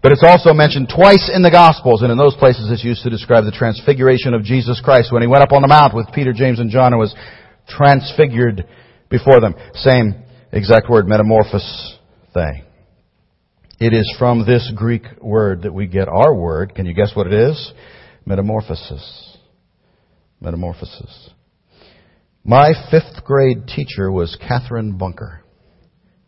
But 0.03 0.11
it's 0.11 0.27
also 0.27 0.51
mentioned 0.51 0.91
twice 0.93 1.31
in 1.33 1.39
the 1.39 1.49
Gospels, 1.49 2.01
and 2.01 2.11
in 2.11 2.17
those 2.17 2.35
places 2.35 2.67
it's 2.67 2.83
used 2.83 3.03
to 3.03 3.09
describe 3.09 3.45
the 3.45 3.55
transfiguration 3.55 4.33
of 4.33 4.43
Jesus 4.43 4.81
Christ 4.83 5.13
when 5.13 5.21
he 5.21 5.27
went 5.29 5.41
up 5.41 5.53
on 5.53 5.61
the 5.61 5.71
mount 5.71 5.95
with 5.95 6.11
Peter, 6.11 6.33
James, 6.33 6.59
and 6.59 6.69
John 6.69 6.91
and 6.91 6.99
was 6.99 7.15
transfigured 7.63 8.67
before 9.07 9.39
them. 9.39 9.55
Same 9.75 10.27
exact 10.51 10.89
word, 10.89 11.07
metamorphos 11.07 11.95
they. 12.35 12.67
It 13.79 13.93
is 13.93 14.13
from 14.19 14.45
this 14.45 14.69
Greek 14.75 15.03
word 15.21 15.61
that 15.61 15.73
we 15.73 15.87
get 15.87 16.09
our 16.09 16.35
word. 16.35 16.75
Can 16.75 16.85
you 16.85 16.93
guess 16.93 17.15
what 17.15 17.27
it 17.27 17.33
is? 17.33 17.71
Metamorphosis. 18.25 19.30
Metamorphosis. 20.41 21.29
My 22.43 22.73
fifth 22.89 23.23
grade 23.23 23.67
teacher 23.67 24.11
was 24.11 24.37
Catherine 24.47 24.97
Bunker. 24.97 25.43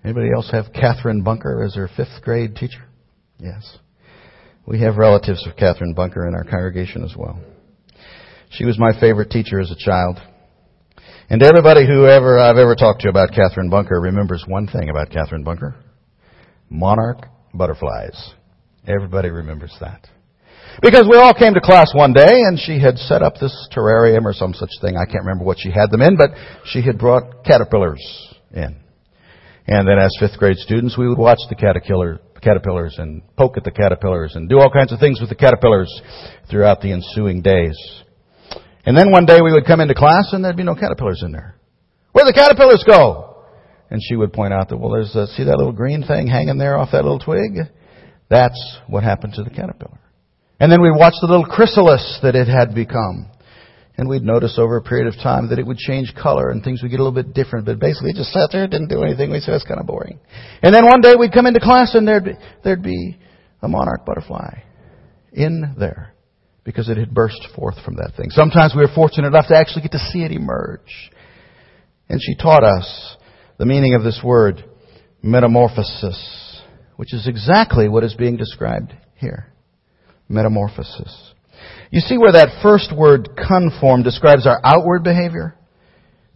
Anybody 0.04 0.30
else 0.34 0.52
have 0.52 0.74
Catherine 0.74 1.24
Bunker 1.24 1.64
as 1.64 1.74
their 1.74 1.88
fifth 1.88 2.22
grade 2.22 2.56
teacher? 2.56 2.86
Yes. 3.40 3.78
We 4.66 4.82
have 4.82 4.98
relatives 4.98 5.46
of 5.48 5.56
Catherine 5.58 5.94
Bunker 5.94 6.28
in 6.28 6.36
our 6.36 6.44
congregation 6.44 7.04
as 7.04 7.16
well. 7.18 7.40
She 8.52 8.66
was 8.66 8.78
my 8.78 8.98
favorite 9.00 9.32
teacher 9.32 9.60
as 9.60 9.72
a 9.72 9.76
child. 9.76 10.20
And 11.30 11.42
everybody 11.42 11.88
who 11.88 12.06
ever 12.06 12.38
I've 12.40 12.58
ever 12.58 12.76
talked 12.76 13.02
to 13.02 13.10
about 13.10 13.32
Catherine 13.32 13.70
Bunker 13.70 14.00
remembers 14.00 14.44
one 14.48 14.68
thing 14.68 14.90
about 14.90 15.10
Catherine 15.10 15.44
Bunker. 15.44 15.76
Monarch 16.70 17.26
butterflies. 17.54 18.34
Everybody 18.88 19.30
remembers 19.30 19.76
that. 19.80 20.08
Because 20.82 21.08
we 21.10 21.18
all 21.18 21.34
came 21.34 21.54
to 21.54 21.62
class 21.62 21.94
one 21.94 22.14
day 22.14 22.28
and 22.28 22.60
she 22.60 22.80
had 22.80 22.98
set 22.98 23.22
up 23.22 23.36
this 23.36 23.54
terrarium 23.76 24.26
or 24.26 24.34
some 24.34 24.54
such 24.54 24.72
thing. 24.82 24.98
I 24.98 25.06
can't 25.06 25.24
remember 25.26 25.46
what 25.46 25.60
she 25.60 25.70
had 25.70 25.92
them 25.92 26.02
in, 26.02 26.18
but 26.18 26.32
she 26.66 26.82
had 26.82 26.98
brought 26.98 27.46
caterpillars 27.46 28.02
in. 28.52 28.80
And 29.68 29.88
then 29.88 29.98
as 30.00 30.16
fifth 30.20 30.38
grade 30.38 30.58
students, 30.58 30.98
we 30.98 31.08
would 31.08 31.18
watch 31.18 31.40
the 31.50 31.56
caterpillar, 31.56 32.20
caterpillars 32.42 32.96
and 32.98 33.22
poke 33.38 33.58
at 33.58 33.64
the 33.64 33.72
caterpillars 33.72 34.36
and 34.36 34.50
do 34.50 34.60
all 34.60 34.72
kinds 34.72 34.92
of 34.92 35.00
things 35.00 35.22
with 35.22 35.30
the 35.30 35.36
caterpillars 35.36 35.90
throughout 36.50 36.82
the 36.82 36.92
ensuing 36.92 37.42
days. 37.42 37.78
And 38.86 38.98
then 38.98 39.12
one 39.12 39.26
day 39.26 39.40
we 39.42 39.54
would 39.54 39.66
come 39.66 39.80
into 39.80 39.94
class 39.94 40.34
and 40.34 40.44
there'd 40.44 40.58
be 40.58 40.64
no 40.64 40.76
caterpillars 40.76 41.22
in 41.24 41.32
there. 41.32 41.56
Where'd 42.12 42.28
the 42.28 42.34
caterpillars 42.34 42.84
go? 42.86 43.46
And 43.90 44.02
she 44.04 44.16
would 44.16 44.34
point 44.34 44.54
out 44.54 44.70
that, 44.70 44.78
well, 44.78 44.92
there's, 44.92 45.16
a, 45.16 45.28
see 45.28 45.44
that 45.44 45.58
little 45.58 45.72
green 45.72 46.04
thing 46.04 46.28
hanging 46.28 46.58
there 46.58 46.78
off 46.78 46.90
that 46.92 47.04
little 47.04 47.20
twig? 47.20 47.68
That's 48.30 48.78
what 48.88 49.04
happened 49.04 49.34
to 49.36 49.44
the 49.44 49.50
caterpillar. 49.50 50.00
And 50.64 50.72
then 50.72 50.82
we'd 50.82 50.96
watch 50.96 51.16
the 51.20 51.28
little 51.28 51.44
chrysalis 51.44 52.20
that 52.24 52.36
it 52.36 52.48
had 52.48 52.74
become. 52.74 53.28
And 53.98 54.08
we'd 54.08 54.24
notice 54.24 54.56
over 54.58 54.78
a 54.78 54.82
period 54.82 55.08
of 55.08 55.16
time 55.16 55.50
that 55.50 55.60
it 55.60 55.68
would 55.68 55.76
change 55.76 56.14
color 56.16 56.52
and 56.52 56.64
things 56.64 56.82
would 56.82 56.88
get 56.88 57.02
a 57.02 57.04
little 57.04 57.22
bit 57.22 57.34
different. 57.34 57.66
But 57.66 57.80
basically 57.80 58.12
it 58.12 58.16
just 58.16 58.32
sat 58.32 58.48
there, 58.54 58.66
didn't 58.66 58.88
do 58.88 59.04
anything. 59.04 59.30
We 59.30 59.42
said, 59.42 59.52
that's 59.52 59.68
kind 59.68 59.82
of 59.82 59.88
boring. 59.88 60.22
And 60.62 60.74
then 60.74 60.86
one 60.86 61.02
day 61.02 61.16
we'd 61.20 61.34
come 61.34 61.48
into 61.48 61.60
class 61.60 61.96
and 61.96 62.08
there'd 62.08 62.24
be, 62.24 62.32
there'd 62.64 62.82
be 62.82 63.18
a 63.62 63.68
monarch 63.68 64.06
butterfly 64.06 64.64
in 65.34 65.76
there 65.78 66.14
because 66.64 66.88
it 66.88 66.96
had 66.96 67.14
burst 67.14 67.46
forth 67.58 67.76
from 67.84 67.96
that 67.96 68.14
thing. 68.16 68.30
Sometimes 68.30 68.72
we 68.74 68.84
were 68.84 68.96
fortunate 68.96 69.28
enough 69.28 69.50
to 69.50 69.58
actually 69.58 69.82
get 69.82 69.92
to 69.92 70.00
see 70.14 70.24
it 70.24 70.32
emerge. 70.32 71.12
And 72.08 72.22
she 72.24 72.38
taught 72.38 72.64
us 72.64 73.18
the 73.58 73.66
meaning 73.66 73.96
of 73.96 74.04
this 74.04 74.22
word, 74.24 74.64
metamorphosis, 75.22 76.62
which 76.96 77.14
is 77.14 77.28
exactly 77.28 77.90
what 77.90 78.06
is 78.06 78.14
being 78.14 78.38
described 78.38 78.94
here. 79.16 79.53
Metamorphosis. 80.30 81.34
You 81.92 82.00
see 82.00 82.18
where 82.18 82.32
that 82.32 82.62
first 82.62 82.96
word 82.96 83.30
conform 83.38 84.04
describes 84.04 84.48
our 84.48 84.60
outward 84.64 85.04
behavior? 85.04 85.56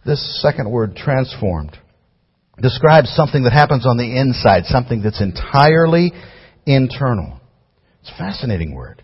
This 0.06 0.40
second 0.40 0.70
word 0.70 0.96
transformed 0.96 1.76
describes 2.60 3.10
something 3.14 3.44
that 3.44 3.52
happens 3.52 3.86
on 3.86 3.96
the 3.96 4.18
inside, 4.18 4.64
something 4.64 5.02
that's 5.02 5.20
entirely 5.20 6.12
internal. 6.66 7.40
It's 8.00 8.10
a 8.10 8.18
fascinating 8.18 8.74
word. 8.74 9.02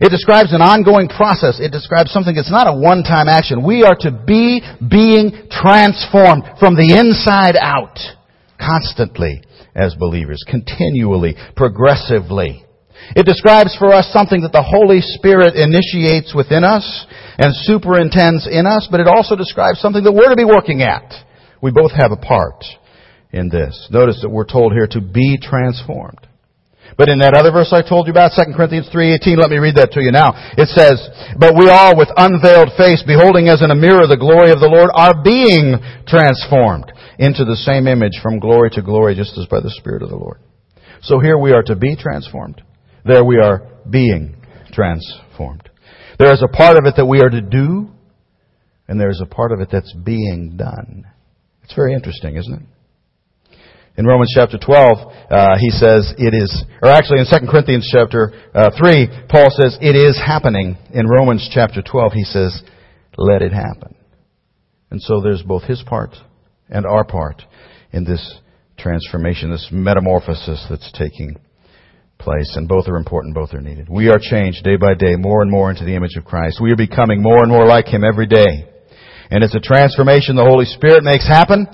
It 0.00 0.10
describes 0.10 0.52
an 0.52 0.60
ongoing 0.60 1.08
process. 1.08 1.58
It 1.60 1.72
describes 1.72 2.10
something 2.12 2.34
that's 2.34 2.50
not 2.50 2.68
a 2.68 2.78
one-time 2.78 3.28
action. 3.28 3.66
We 3.66 3.82
are 3.82 3.96
to 4.00 4.12
be 4.12 4.60
being 4.78 5.48
transformed 5.50 6.44
from 6.60 6.76
the 6.76 6.94
inside 6.94 7.56
out 7.56 7.98
constantly 8.60 9.42
as 9.74 9.94
believers, 9.94 10.44
continually, 10.46 11.36
progressively. 11.56 12.64
It 13.16 13.24
describes 13.24 13.76
for 13.78 13.92
us 13.92 14.10
something 14.12 14.42
that 14.42 14.52
the 14.52 14.62
Holy 14.62 15.00
Spirit 15.00 15.56
initiates 15.56 16.34
within 16.34 16.64
us 16.64 16.84
and 17.38 17.54
superintends 17.54 18.48
in 18.50 18.66
us, 18.66 18.88
but 18.90 19.00
it 19.00 19.08
also 19.08 19.36
describes 19.36 19.80
something 19.80 20.04
that 20.04 20.12
we're 20.12 20.28
to 20.28 20.36
be 20.36 20.44
working 20.44 20.82
at. 20.82 21.12
We 21.62 21.70
both 21.70 21.92
have 21.92 22.12
a 22.12 22.20
part 22.20 22.64
in 23.32 23.48
this. 23.48 23.88
Notice 23.90 24.20
that 24.22 24.30
we're 24.30 24.48
told 24.48 24.72
here 24.72 24.88
to 24.92 25.00
be 25.00 25.38
transformed. 25.40 26.28
But 26.96 27.08
in 27.08 27.20
that 27.20 27.34
other 27.34 27.52
verse 27.52 27.70
I 27.70 27.86
told 27.86 28.08
you 28.08 28.16
about, 28.16 28.32
2 28.34 28.56
Corinthians 28.56 28.88
3.18, 28.88 29.38
let 29.38 29.50
me 29.50 29.62
read 29.62 29.76
that 29.76 29.92
to 29.92 30.02
you 30.02 30.10
now. 30.10 30.32
It 30.56 30.66
says, 30.72 30.98
But 31.38 31.54
we 31.54 31.68
all 31.68 31.94
with 31.94 32.08
unveiled 32.16 32.74
face, 32.74 33.04
beholding 33.06 33.46
as 33.46 33.62
in 33.62 33.70
a 33.70 33.78
mirror 33.78 34.08
the 34.08 34.18
glory 34.18 34.50
of 34.50 34.58
the 34.58 34.72
Lord, 34.72 34.90
are 34.96 35.14
being 35.22 35.78
transformed 36.08 36.90
into 37.20 37.44
the 37.44 37.60
same 37.62 37.86
image 37.86 38.18
from 38.22 38.40
glory 38.40 38.70
to 38.74 38.82
glory, 38.82 39.14
just 39.14 39.36
as 39.36 39.46
by 39.46 39.60
the 39.60 39.74
Spirit 39.78 40.02
of 40.02 40.08
the 40.08 40.18
Lord. 40.18 40.40
So 41.02 41.20
here 41.20 41.38
we 41.38 41.52
are 41.52 41.62
to 41.70 41.76
be 41.76 41.94
transformed. 41.94 42.62
There 43.08 43.24
we 43.24 43.38
are 43.38 43.66
being 43.88 44.36
transformed. 44.70 45.70
There 46.18 46.30
is 46.30 46.42
a 46.42 46.54
part 46.54 46.76
of 46.76 46.84
it 46.84 46.94
that 46.98 47.06
we 47.06 47.22
are 47.22 47.30
to 47.30 47.40
do, 47.40 47.88
and 48.86 49.00
there 49.00 49.08
is 49.08 49.22
a 49.22 49.26
part 49.26 49.50
of 49.50 49.60
it 49.60 49.70
that's 49.72 49.94
being 49.94 50.56
done. 50.58 51.06
It's 51.64 51.74
very 51.74 51.94
interesting, 51.94 52.36
isn't 52.36 52.52
it? 52.52 53.58
In 53.96 54.04
Romans 54.04 54.30
chapter 54.34 54.58
12, 54.58 54.98
uh, 55.30 55.56
he 55.58 55.70
says 55.70 56.12
it 56.18 56.34
is, 56.34 56.64
or 56.82 56.90
actually 56.90 57.20
in 57.20 57.26
2 57.26 57.50
Corinthians 57.50 57.88
chapter 57.90 58.32
uh, 58.54 58.70
3, 58.78 59.08
Paul 59.30 59.48
says 59.50 59.78
it 59.80 59.96
is 59.96 60.20
happening. 60.24 60.76
In 60.92 61.08
Romans 61.08 61.48
chapter 61.50 61.80
12, 61.80 62.12
he 62.12 62.24
says, 62.24 62.62
let 63.16 63.40
it 63.40 63.52
happen. 63.52 63.96
And 64.90 65.00
so 65.00 65.22
there's 65.22 65.42
both 65.42 65.62
his 65.62 65.82
part 65.86 66.14
and 66.68 66.84
our 66.84 67.04
part 67.04 67.42
in 67.90 68.04
this 68.04 68.36
transformation, 68.76 69.50
this 69.50 69.68
metamorphosis 69.72 70.66
that's 70.68 70.92
taking 70.92 71.38
place. 72.18 72.54
And 72.56 72.68
both 72.68 72.88
are 72.88 72.96
important, 72.96 73.34
both 73.34 73.54
are 73.54 73.60
needed. 73.60 73.88
We 73.88 74.08
are 74.08 74.18
changed 74.20 74.64
day 74.64 74.76
by 74.76 74.94
day 74.94 75.16
more 75.16 75.42
and 75.42 75.50
more 75.50 75.70
into 75.70 75.84
the 75.84 75.94
image 75.94 76.16
of 76.16 76.24
Christ. 76.24 76.60
We 76.62 76.72
are 76.72 76.76
becoming 76.76 77.22
more 77.22 77.42
and 77.42 77.50
more 77.50 77.66
like 77.66 77.86
Him 77.86 78.04
every 78.04 78.26
day. 78.26 78.68
And 79.30 79.44
it's 79.44 79.54
a 79.54 79.60
transformation 79.60 80.36
the 80.36 80.44
Holy 80.44 80.64
Spirit 80.64 81.04
makes 81.04 81.26
happen 81.26 81.66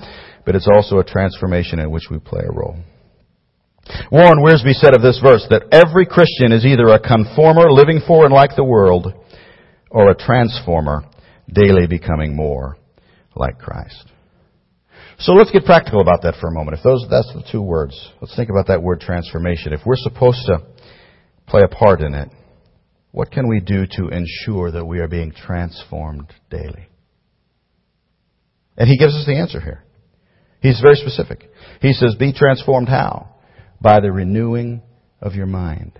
but 0.45 0.55
it's 0.55 0.69
also 0.71 0.99
a 0.99 1.03
transformation 1.03 1.79
in 1.79 1.91
which 1.91 2.05
we 2.09 2.19
play 2.19 2.43
a 2.47 2.53
role. 2.53 2.77
Warren 4.11 4.39
Wiersbe 4.39 4.73
said 4.73 4.95
of 4.95 5.01
this 5.01 5.19
verse 5.21 5.45
that 5.49 5.67
every 5.71 6.05
Christian 6.05 6.51
is 6.51 6.65
either 6.65 6.87
a 6.87 6.99
conformer 6.99 7.71
living 7.71 8.01
for 8.07 8.25
and 8.25 8.33
like 8.33 8.55
the 8.55 8.63
world 8.63 9.13
or 9.91 10.09
a 10.09 10.15
transformer 10.15 11.03
daily 11.51 11.87
becoming 11.87 12.35
more 12.35 12.77
like 13.35 13.59
Christ. 13.59 14.11
So 15.19 15.31
let's 15.31 15.51
get 15.51 15.65
practical 15.65 16.01
about 16.01 16.23
that 16.23 16.35
for 16.41 16.47
a 16.47 16.51
moment. 16.51 16.77
If 16.77 16.83
those, 16.83 17.05
that's 17.09 17.31
the 17.33 17.43
two 17.51 17.61
words. 17.61 18.11
Let's 18.21 18.35
think 18.35 18.49
about 18.49 18.67
that 18.67 18.83
word 18.83 18.99
transformation. 18.99 19.73
If 19.73 19.81
we're 19.85 19.95
supposed 19.95 20.45
to 20.47 20.59
play 21.47 21.61
a 21.63 21.67
part 21.67 22.01
in 22.01 22.13
it, 22.13 22.29
what 23.11 23.31
can 23.31 23.47
we 23.47 23.61
do 23.61 23.85
to 23.91 24.09
ensure 24.09 24.71
that 24.71 24.85
we 24.85 24.99
are 24.99 25.07
being 25.07 25.31
transformed 25.31 26.33
daily? 26.49 26.89
And 28.77 28.89
he 28.89 28.97
gives 28.97 29.15
us 29.15 29.25
the 29.25 29.37
answer 29.37 29.61
here. 29.61 29.85
He's 30.61 30.81
very 30.81 30.95
specific. 30.95 31.49
He 31.79 31.93
says, 31.93 32.15
be 32.15 32.33
transformed 32.33 32.89
how? 32.89 33.35
By 33.79 34.01
the 34.01 34.11
renewing 34.11 34.81
of 35.21 35.33
your 35.33 35.45
mind. 35.45 35.97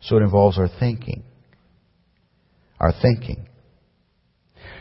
So 0.00 0.16
it 0.16 0.22
involves 0.22 0.58
our 0.58 0.68
thinking. 0.78 1.24
Our 2.78 2.92
thinking. 3.02 3.48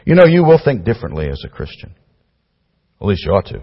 You 0.06 0.16
know, 0.16 0.26
you 0.26 0.44
will 0.44 0.60
think 0.64 0.84
differently 0.84 1.30
as 1.30 1.42
a 1.44 1.50
Christian. 1.50 1.96
At 3.04 3.08
least 3.08 3.26
you 3.26 3.34
ought 3.34 3.46
to. 3.52 3.62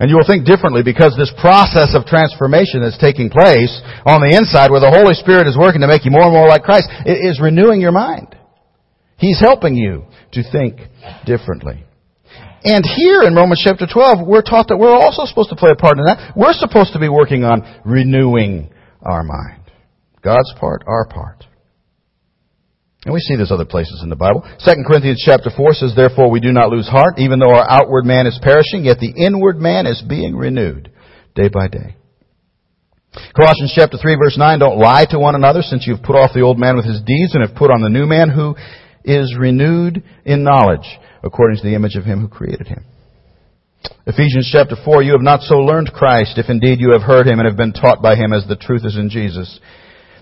And 0.00 0.10
you 0.10 0.16
will 0.16 0.26
think 0.26 0.46
differently 0.48 0.82
because 0.82 1.14
this 1.14 1.32
process 1.38 1.94
of 1.94 2.08
transformation 2.08 2.82
that's 2.82 2.98
taking 2.98 3.30
place 3.30 3.70
on 4.08 4.24
the 4.24 4.34
inside 4.34 4.72
where 4.72 4.80
the 4.80 4.90
Holy 4.90 5.14
Spirit 5.14 5.46
is 5.46 5.56
working 5.56 5.82
to 5.82 5.86
make 5.86 6.04
you 6.04 6.10
more 6.10 6.24
and 6.24 6.32
more 6.32 6.48
like 6.48 6.64
Christ 6.64 6.88
is 7.06 7.38
renewing 7.38 7.80
your 7.80 7.92
mind. 7.92 8.34
He's 9.18 9.38
helping 9.38 9.76
you 9.76 10.06
to 10.32 10.42
think 10.50 10.80
differently. 11.24 11.84
And 12.64 12.82
here 12.82 13.22
in 13.22 13.36
Romans 13.36 13.60
chapter 13.62 13.86
12, 13.86 14.26
we're 14.26 14.42
taught 14.42 14.66
that 14.68 14.78
we're 14.78 14.96
also 14.96 15.26
supposed 15.26 15.50
to 15.50 15.56
play 15.56 15.70
a 15.70 15.76
part 15.76 15.98
in 15.98 16.04
that. 16.06 16.32
We're 16.34 16.56
supposed 16.56 16.94
to 16.94 16.98
be 16.98 17.08
working 17.08 17.44
on 17.44 17.62
renewing 17.84 18.72
our 19.02 19.22
mind. 19.22 19.70
God's 20.22 20.52
part, 20.58 20.82
our 20.88 21.06
part. 21.06 21.44
And 23.04 23.12
we 23.12 23.20
see 23.20 23.36
this 23.36 23.52
other 23.52 23.66
places 23.66 24.00
in 24.02 24.08
the 24.08 24.16
Bible. 24.16 24.42
2 24.64 24.72
Corinthians 24.86 25.22
chapter 25.24 25.50
4 25.54 25.74
says, 25.74 25.92
Therefore 25.94 26.30
we 26.30 26.40
do 26.40 26.52
not 26.52 26.70
lose 26.70 26.88
heart, 26.88 27.18
even 27.18 27.38
though 27.38 27.52
our 27.52 27.68
outward 27.68 28.06
man 28.06 28.26
is 28.26 28.40
perishing, 28.42 28.84
yet 28.84 28.98
the 28.98 29.12
inward 29.12 29.58
man 29.58 29.86
is 29.86 30.02
being 30.08 30.34
renewed 30.34 30.90
day 31.34 31.48
by 31.48 31.68
day. 31.68 31.96
Colossians 33.36 33.72
chapter 33.76 33.98
3 33.98 34.16
verse 34.16 34.38
9, 34.38 34.58
Don't 34.58 34.78
lie 34.78 35.06
to 35.10 35.18
one 35.18 35.34
another, 35.34 35.60
since 35.60 35.86
you've 35.86 36.02
put 36.02 36.16
off 36.16 36.32
the 36.34 36.40
old 36.40 36.58
man 36.58 36.76
with 36.76 36.86
his 36.86 37.02
deeds 37.02 37.34
and 37.34 37.46
have 37.46 37.56
put 37.56 37.70
on 37.70 37.82
the 37.82 37.90
new 37.92 38.06
man 38.06 38.30
who 38.30 38.56
is 39.04 39.36
renewed 39.38 40.02
in 40.24 40.42
knowledge 40.42 40.98
according 41.22 41.58
to 41.58 41.62
the 41.62 41.74
image 41.74 41.96
of 41.96 42.04
him 42.04 42.20
who 42.20 42.28
created 42.28 42.66
him. 42.66 42.84
Ephesians 44.06 44.48
chapter 44.50 44.76
4, 44.82 45.02
you 45.02 45.12
have 45.12 45.20
not 45.20 45.40
so 45.40 45.56
learned 45.56 45.92
Christ, 45.92 46.38
if 46.38 46.48
indeed 46.48 46.80
you 46.80 46.92
have 46.92 47.02
heard 47.02 47.26
him 47.26 47.38
and 47.38 47.46
have 47.46 47.56
been 47.56 47.72
taught 47.72 48.02
by 48.02 48.16
him 48.16 48.32
as 48.32 48.46
the 48.46 48.56
truth 48.56 48.82
is 48.84 48.96
in 48.96 49.10
Jesus, 49.10 49.60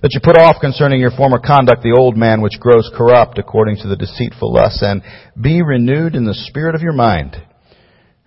that 0.03 0.11
you 0.13 0.21
put 0.23 0.37
off 0.37 0.57
concerning 0.61 1.01
your 1.01 1.13
former 1.13 1.39
conduct 1.39 1.83
the 1.83 1.97
old 1.97 2.17
man 2.17 2.43
which 2.43 2.59
grows 2.59 2.91
corrupt 2.95 3.39
according 3.39 3.77
to 3.77 3.89
the 3.89 3.97
deceitful 3.97 4.53
lusts, 4.53 4.83
and 4.83 5.03
be 5.41 5.63
renewed 5.63 6.17
in 6.17 6.25
the 6.25 6.35
spirit 6.35 6.75
of 6.75 6.83
your 6.83 6.93
mind, 6.93 7.37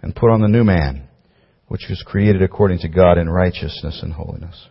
and 0.01 0.15
put 0.15 0.31
on 0.31 0.41
the 0.41 0.47
new 0.47 0.63
man, 0.63 1.07
which 1.67 1.87
was 1.89 2.01
created 2.05 2.41
according 2.41 2.79
to 2.79 2.87
God 2.87 3.17
in 3.17 3.29
righteousness 3.29 3.99
and 4.01 4.13
holiness. 4.13 4.69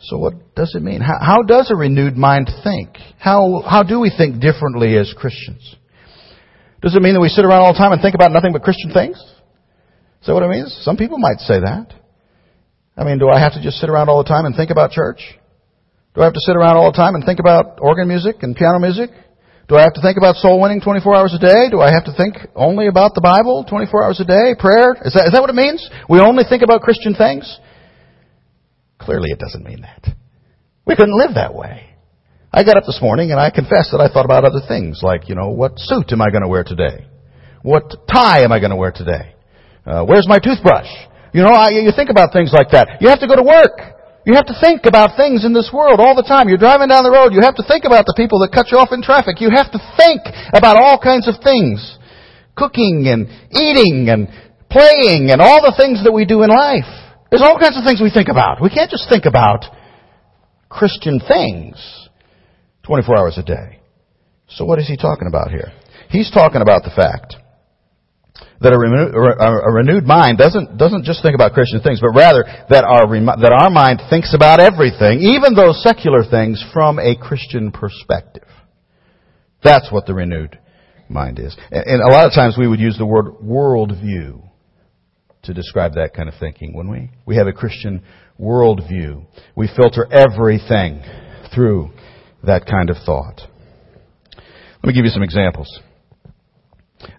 So 0.00 0.18
what 0.18 0.54
does 0.54 0.74
it 0.74 0.82
mean? 0.82 1.00
How, 1.00 1.18
how 1.20 1.42
does 1.42 1.70
a 1.70 1.76
renewed 1.76 2.16
mind 2.16 2.50
think? 2.64 2.90
How, 3.18 3.62
how 3.68 3.82
do 3.82 4.00
we 4.00 4.12
think 4.16 4.40
differently 4.40 4.96
as 4.96 5.14
Christians? 5.16 5.76
Does 6.80 6.96
it 6.96 7.02
mean 7.02 7.14
that 7.14 7.20
we 7.20 7.28
sit 7.28 7.44
around 7.44 7.62
all 7.62 7.72
the 7.72 7.78
time 7.78 7.92
and 7.92 8.02
think 8.02 8.16
about 8.16 8.32
nothing 8.32 8.52
but 8.52 8.62
Christian 8.62 8.92
things? 8.92 9.16
Is 9.16 10.26
that 10.26 10.34
what 10.34 10.42
it 10.42 10.48
means? 10.48 10.76
Some 10.82 10.96
people 10.96 11.18
might 11.18 11.38
say 11.38 11.60
that. 11.60 11.94
I 12.96 13.04
mean, 13.04 13.18
do 13.18 13.28
I 13.28 13.40
have 13.40 13.52
to 13.54 13.62
just 13.62 13.78
sit 13.78 13.88
around 13.88 14.08
all 14.08 14.22
the 14.22 14.28
time 14.28 14.44
and 14.44 14.54
think 14.54 14.70
about 14.70 14.90
church? 14.90 15.20
Do 16.14 16.20
I 16.20 16.24
have 16.24 16.34
to 16.34 16.44
sit 16.44 16.56
around 16.56 16.76
all 16.76 16.92
the 16.92 16.96
time 16.96 17.14
and 17.14 17.24
think 17.24 17.40
about 17.40 17.80
organ 17.80 18.06
music 18.06 18.42
and 18.42 18.54
piano 18.54 18.78
music? 18.78 19.10
Do 19.68 19.76
I 19.76 19.82
have 19.82 19.94
to 19.94 20.02
think 20.02 20.18
about 20.18 20.36
soul 20.36 20.60
winning 20.60 20.80
24 20.80 21.16
hours 21.16 21.32
a 21.32 21.40
day? 21.40 21.70
Do 21.70 21.80
I 21.80 21.88
have 21.90 22.04
to 22.04 22.12
think 22.12 22.36
only 22.54 22.88
about 22.88 23.14
the 23.14 23.22
Bible 23.22 23.64
24 23.64 24.04
hours 24.04 24.20
a 24.20 24.28
day? 24.28 24.52
Prayer? 24.58 24.92
Is 25.00 25.14
that, 25.16 25.24
is 25.24 25.32
that 25.32 25.40
what 25.40 25.48
it 25.48 25.56
means? 25.56 25.88
We 26.10 26.20
only 26.20 26.44
think 26.44 26.62
about 26.62 26.82
Christian 26.82 27.14
things? 27.14 27.48
Clearly 29.00 29.30
it 29.30 29.38
doesn't 29.38 29.64
mean 29.64 29.80
that. 29.80 30.12
We 30.84 30.96
couldn't 30.96 31.16
live 31.16 31.34
that 31.34 31.54
way. 31.54 31.96
I 32.52 32.64
got 32.64 32.76
up 32.76 32.84
this 32.84 33.00
morning 33.00 33.30
and 33.30 33.40
I 33.40 33.48
confess 33.48 33.88
that 33.92 34.04
I 34.04 34.12
thought 34.12 34.26
about 34.26 34.44
other 34.44 34.60
things 34.68 35.00
like, 35.02 35.30
you 35.30 35.34
know, 35.34 35.48
what 35.48 35.78
suit 35.78 36.12
am 36.12 36.20
I 36.20 36.28
going 36.28 36.42
to 36.42 36.48
wear 36.48 36.64
today? 36.64 37.06
What 37.62 37.88
tie 38.12 38.44
am 38.44 38.52
I 38.52 38.58
going 38.58 38.70
to 38.70 38.76
wear 38.76 38.92
today? 38.92 39.32
Uh, 39.86 40.04
where's 40.04 40.28
my 40.28 40.38
toothbrush? 40.38 40.90
You 41.32 41.40
know, 41.40 41.54
I, 41.54 41.70
you 41.70 41.90
think 41.96 42.10
about 42.10 42.34
things 42.34 42.52
like 42.52 42.68
that. 42.72 43.00
You 43.00 43.08
have 43.08 43.20
to 43.20 43.26
go 43.26 43.36
to 43.36 43.42
work. 43.42 44.01
You 44.24 44.34
have 44.34 44.46
to 44.46 44.58
think 44.60 44.86
about 44.86 45.16
things 45.18 45.44
in 45.44 45.52
this 45.52 45.70
world 45.74 45.98
all 45.98 46.14
the 46.14 46.22
time. 46.22 46.48
You're 46.48 46.62
driving 46.62 46.88
down 46.88 47.02
the 47.02 47.10
road. 47.10 47.34
You 47.34 47.42
have 47.42 47.58
to 47.58 47.66
think 47.66 47.82
about 47.82 48.06
the 48.06 48.14
people 48.14 48.38
that 48.40 48.54
cut 48.54 48.70
you 48.70 48.78
off 48.78 48.94
in 48.94 49.02
traffic. 49.02 49.42
You 49.42 49.50
have 49.50 49.74
to 49.74 49.82
think 49.98 50.22
about 50.54 50.78
all 50.78 50.94
kinds 50.94 51.26
of 51.26 51.42
things. 51.42 51.82
Cooking 52.54 53.10
and 53.10 53.26
eating 53.50 54.06
and 54.06 54.30
playing 54.70 55.34
and 55.34 55.42
all 55.42 55.58
the 55.58 55.74
things 55.74 56.06
that 56.06 56.14
we 56.14 56.22
do 56.22 56.46
in 56.46 56.50
life. 56.54 56.86
There's 57.34 57.42
all 57.42 57.58
kinds 57.58 57.74
of 57.74 57.82
things 57.82 57.98
we 57.98 58.14
think 58.14 58.30
about. 58.30 58.62
We 58.62 58.70
can't 58.70 58.90
just 58.90 59.10
think 59.10 59.26
about 59.26 59.66
Christian 60.68 61.18
things 61.18 61.76
24 62.86 63.18
hours 63.18 63.38
a 63.38 63.42
day. 63.42 63.80
So 64.46 64.64
what 64.64 64.78
is 64.78 64.86
he 64.86 64.96
talking 64.96 65.26
about 65.26 65.50
here? 65.50 65.72
He's 66.10 66.30
talking 66.30 66.62
about 66.62 66.84
the 66.84 66.94
fact 66.94 67.41
that 68.62 68.72
a, 68.72 68.78
a, 68.78 69.72
renewed 69.72 70.04
mind 70.04 70.38
doesn't, 70.38 70.78
doesn't 70.78 71.04
just 71.04 71.22
think 71.22 71.34
about 71.34 71.52
Christian 71.52 71.80
things, 71.80 72.00
but 72.00 72.10
rather 72.10 72.44
that 72.70 72.84
our, 72.84 73.06
that 73.40 73.52
our 73.52 73.70
mind 73.70 74.00
thinks 74.08 74.34
about 74.34 74.60
everything, 74.60 75.20
even 75.20 75.54
those 75.54 75.82
secular 75.82 76.22
things, 76.24 76.62
from 76.72 76.98
a 76.98 77.16
Christian 77.16 77.72
perspective. 77.72 78.46
That's 79.62 79.90
what 79.90 80.06
the 80.06 80.14
renewed 80.14 80.58
mind 81.08 81.38
is. 81.38 81.56
And, 81.70 81.84
and 81.86 82.00
a 82.02 82.12
lot 82.12 82.26
of 82.26 82.32
times 82.32 82.56
we 82.58 82.68
would 82.68 82.80
use 82.80 82.96
the 82.98 83.06
word 83.06 83.26
worldview 83.42 84.42
to 85.44 85.54
describe 85.54 85.94
that 85.94 86.14
kind 86.14 86.28
of 86.28 86.34
thinking, 86.38 86.72
wouldn't 86.74 86.92
we? 86.92 87.10
We 87.26 87.36
have 87.36 87.46
a 87.46 87.52
Christian 87.52 88.02
worldview. 88.40 89.26
We 89.56 89.68
filter 89.76 90.06
everything 90.10 91.02
through 91.54 91.90
that 92.44 92.66
kind 92.66 92.90
of 92.90 92.96
thought. 93.04 93.40
Let 94.36 94.88
me 94.88 94.94
give 94.94 95.04
you 95.04 95.10
some 95.10 95.22
examples. 95.22 95.68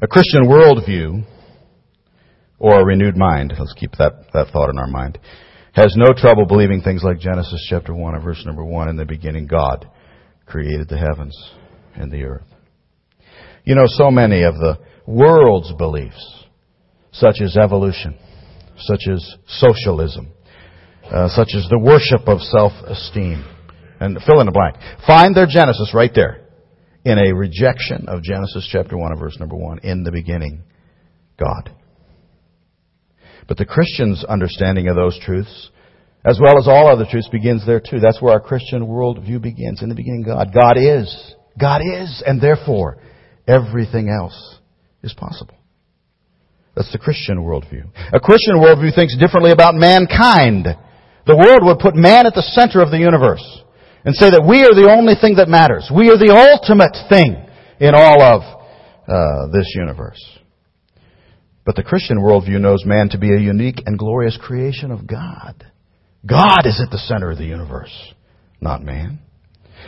A 0.01 0.07
Christian 0.07 0.43
worldview 0.43 1.25
or 2.63 2.79
a 2.79 2.85
renewed 2.85 3.17
mind, 3.17 3.53
let's 3.59 3.73
keep 3.73 3.91
that, 3.97 4.13
that 4.31 4.47
thought 4.53 4.69
in 4.69 4.79
our 4.79 4.87
mind, 4.87 5.19
has 5.73 5.93
no 5.97 6.13
trouble 6.15 6.45
believing 6.45 6.79
things 6.79 7.03
like 7.03 7.19
Genesis 7.19 7.67
chapter 7.69 7.93
1 7.93 8.15
and 8.15 8.23
verse 8.23 8.41
number 8.45 8.63
1, 8.63 8.87
in 8.87 8.95
the 8.95 9.03
beginning 9.03 9.47
God 9.47 9.85
created 10.45 10.87
the 10.87 10.97
heavens 10.97 11.37
and 11.93 12.09
the 12.09 12.23
earth. 12.23 12.47
You 13.65 13.75
know, 13.75 13.83
so 13.85 14.09
many 14.09 14.43
of 14.43 14.53
the 14.55 14.79
world's 15.05 15.73
beliefs, 15.73 16.45
such 17.11 17.41
as 17.43 17.57
evolution, 17.57 18.17
such 18.77 19.09
as 19.11 19.35
socialism, 19.45 20.31
uh, 21.11 21.27
such 21.27 21.49
as 21.55 21.67
the 21.69 21.77
worship 21.77 22.29
of 22.29 22.39
self-esteem, 22.39 23.43
and 23.99 24.17
fill 24.25 24.39
in 24.39 24.45
the 24.45 24.53
blank, 24.53 24.77
find 25.05 25.35
their 25.35 25.47
genesis 25.47 25.91
right 25.93 26.11
there 26.15 26.47
in 27.03 27.17
a 27.17 27.35
rejection 27.35 28.05
of 28.07 28.23
Genesis 28.23 28.69
chapter 28.71 28.97
1 28.97 29.11
and 29.11 29.19
verse 29.19 29.37
number 29.37 29.57
1. 29.57 29.79
In 29.79 30.03
the 30.03 30.13
beginning, 30.13 30.63
God. 31.37 31.69
But 33.47 33.57
the 33.57 33.65
Christian's 33.65 34.23
understanding 34.23 34.87
of 34.87 34.95
those 34.95 35.19
truths, 35.19 35.69
as 36.25 36.39
well 36.41 36.57
as 36.57 36.67
all 36.67 36.87
other 36.87 37.05
truths, 37.09 37.29
begins 37.29 37.65
there 37.65 37.81
too. 37.81 37.99
That's 37.99 38.21
where 38.21 38.33
our 38.33 38.39
Christian 38.39 38.87
worldview 38.87 39.41
begins. 39.41 39.81
In 39.81 39.89
the 39.89 39.95
beginning, 39.95 40.23
God. 40.23 40.53
God 40.53 40.77
is. 40.77 41.35
God 41.59 41.81
is, 41.81 42.23
and 42.25 42.41
therefore, 42.41 42.97
everything 43.47 44.09
else 44.09 44.57
is 45.03 45.13
possible. 45.13 45.57
That's 46.75 46.91
the 46.91 46.97
Christian 46.97 47.37
worldview. 47.37 47.85
A 48.13 48.19
Christian 48.19 48.55
worldview 48.55 48.95
thinks 48.95 49.15
differently 49.17 49.51
about 49.51 49.75
mankind. 49.75 50.65
The 51.27 51.37
world 51.37 51.59
would 51.63 51.79
put 51.79 51.95
man 51.95 52.25
at 52.25 52.33
the 52.33 52.41
center 52.41 52.81
of 52.81 52.89
the 52.89 52.97
universe 52.97 53.43
and 54.05 54.15
say 54.15 54.29
that 54.31 54.45
we 54.47 54.63
are 54.63 54.73
the 54.73 54.91
only 54.91 55.13
thing 55.19 55.35
that 55.35 55.47
matters. 55.47 55.89
We 55.93 56.09
are 56.09 56.17
the 56.17 56.33
ultimate 56.33 56.97
thing 57.09 57.37
in 57.79 57.93
all 57.93 58.21
of 58.21 58.41
uh, 59.07 59.51
this 59.53 59.71
universe. 59.75 60.19
But 61.65 61.75
the 61.75 61.83
Christian 61.83 62.17
worldview 62.17 62.59
knows 62.59 62.85
man 62.85 63.09
to 63.09 63.17
be 63.17 63.33
a 63.33 63.39
unique 63.39 63.83
and 63.85 63.97
glorious 63.97 64.37
creation 64.41 64.91
of 64.91 65.07
God. 65.07 65.65
God 66.25 66.65
is 66.65 66.81
at 66.83 66.91
the 66.91 66.97
center 66.97 67.31
of 67.31 67.37
the 67.37 67.45
universe, 67.45 67.93
not 68.59 68.81
man. 68.81 69.19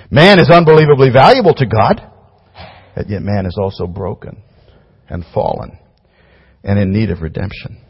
Man 0.09 0.39
is 0.39 0.49
unbelievably 0.49 1.11
valuable 1.11 1.53
to 1.55 1.65
God, 1.65 2.01
yet 3.07 3.21
man 3.21 3.45
is 3.45 3.57
also 3.61 3.87
broken 3.87 4.41
and 5.09 5.25
fallen 5.33 5.77
and 6.63 6.79
in 6.79 6.91
need 6.91 7.11
of 7.11 7.21
redemption. 7.21 7.81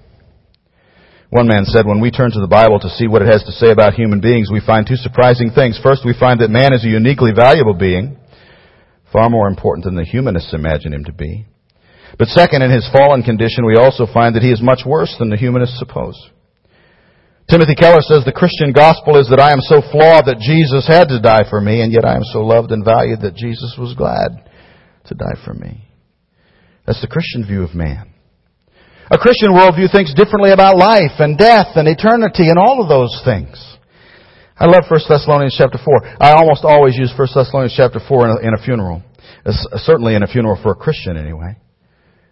One 1.29 1.47
man 1.47 1.65
said, 1.65 1.85
when 1.85 2.01
we 2.01 2.11
turn 2.11 2.31
to 2.31 2.39
the 2.39 2.47
Bible 2.47 2.79
to 2.79 2.89
see 2.89 3.07
what 3.07 3.21
it 3.21 3.31
has 3.31 3.43
to 3.43 3.51
say 3.51 3.71
about 3.71 3.93
human 3.95 4.21
beings, 4.21 4.49
we 4.51 4.61
find 4.63 4.85
two 4.85 4.95
surprising 4.95 5.49
things. 5.49 5.79
First, 5.81 6.05
we 6.05 6.13
find 6.17 6.39
that 6.39 6.49
man 6.49 6.71
is 6.73 6.85
a 6.85 6.89
uniquely 6.89 7.31
valuable 7.35 7.73
being, 7.73 8.17
far 9.11 9.29
more 9.29 9.47
important 9.47 9.85
than 9.85 9.95
the 9.95 10.03
humanists 10.03 10.53
imagine 10.53 10.93
him 10.93 11.05
to 11.05 11.13
be. 11.13 11.45
But 12.17 12.29
second, 12.29 12.61
in 12.61 12.71
his 12.71 12.89
fallen 12.91 13.23
condition, 13.23 13.65
we 13.65 13.75
also 13.75 14.05
find 14.11 14.35
that 14.35 14.43
he 14.43 14.51
is 14.51 14.61
much 14.61 14.81
worse 14.85 15.13
than 15.19 15.29
the 15.29 15.37
humanists 15.37 15.79
suppose. 15.79 16.15
Timothy 17.49 17.75
Keller 17.75 18.01
says 18.01 18.25
the 18.25 18.33
Christian 18.33 18.71
gospel 18.71 19.19
is 19.19 19.29
that 19.29 19.39
I 19.39 19.53
am 19.53 19.61
so 19.61 19.81
flawed 19.91 20.25
that 20.25 20.41
Jesus 20.41 20.87
had 20.87 21.09
to 21.09 21.21
die 21.21 21.45
for 21.49 21.61
me, 21.61 21.81
and 21.81 21.91
yet 21.91 22.05
I 22.05 22.15
am 22.15 22.23
so 22.23 22.41
loved 22.41 22.71
and 22.71 22.83
valued 22.83 23.21
that 23.21 23.35
Jesus 23.35 23.75
was 23.77 23.93
glad 23.93 24.49
to 25.05 25.13
die 25.13 25.37
for 25.43 25.53
me. 25.53 25.85
That's 26.87 27.01
the 27.01 27.11
Christian 27.11 27.45
view 27.45 27.61
of 27.61 27.75
man. 27.75 28.09
A 29.11 29.17
Christian 29.17 29.53
worldview 29.53 29.91
thinks 29.91 30.13
differently 30.15 30.51
about 30.51 30.77
life 30.77 31.19
and 31.19 31.37
death 31.37 31.77
and 31.77 31.87
eternity 31.87 32.49
and 32.49 32.57
all 32.57 32.81
of 32.81 32.89
those 32.89 33.13
things. 33.23 33.53
I 34.57 34.65
love 34.65 34.89
1 34.89 34.99
Thessalonians 35.07 35.53
chapter 35.57 35.77
4. 35.77 36.17
I 36.19 36.33
almost 36.33 36.63
always 36.63 36.95
use 36.95 37.13
1 37.13 37.27
Thessalonians 37.35 37.75
chapter 37.77 37.99
4 37.99 38.25
in 38.25 38.31
a, 38.31 38.47
in 38.47 38.53
a 38.57 38.63
funeral. 38.63 39.03
Certainly 39.45 40.15
in 40.15 40.23
a 40.23 40.27
funeral 40.27 40.57
for 40.63 40.71
a 40.71 40.75
Christian 40.75 41.17
anyway. 41.17 41.57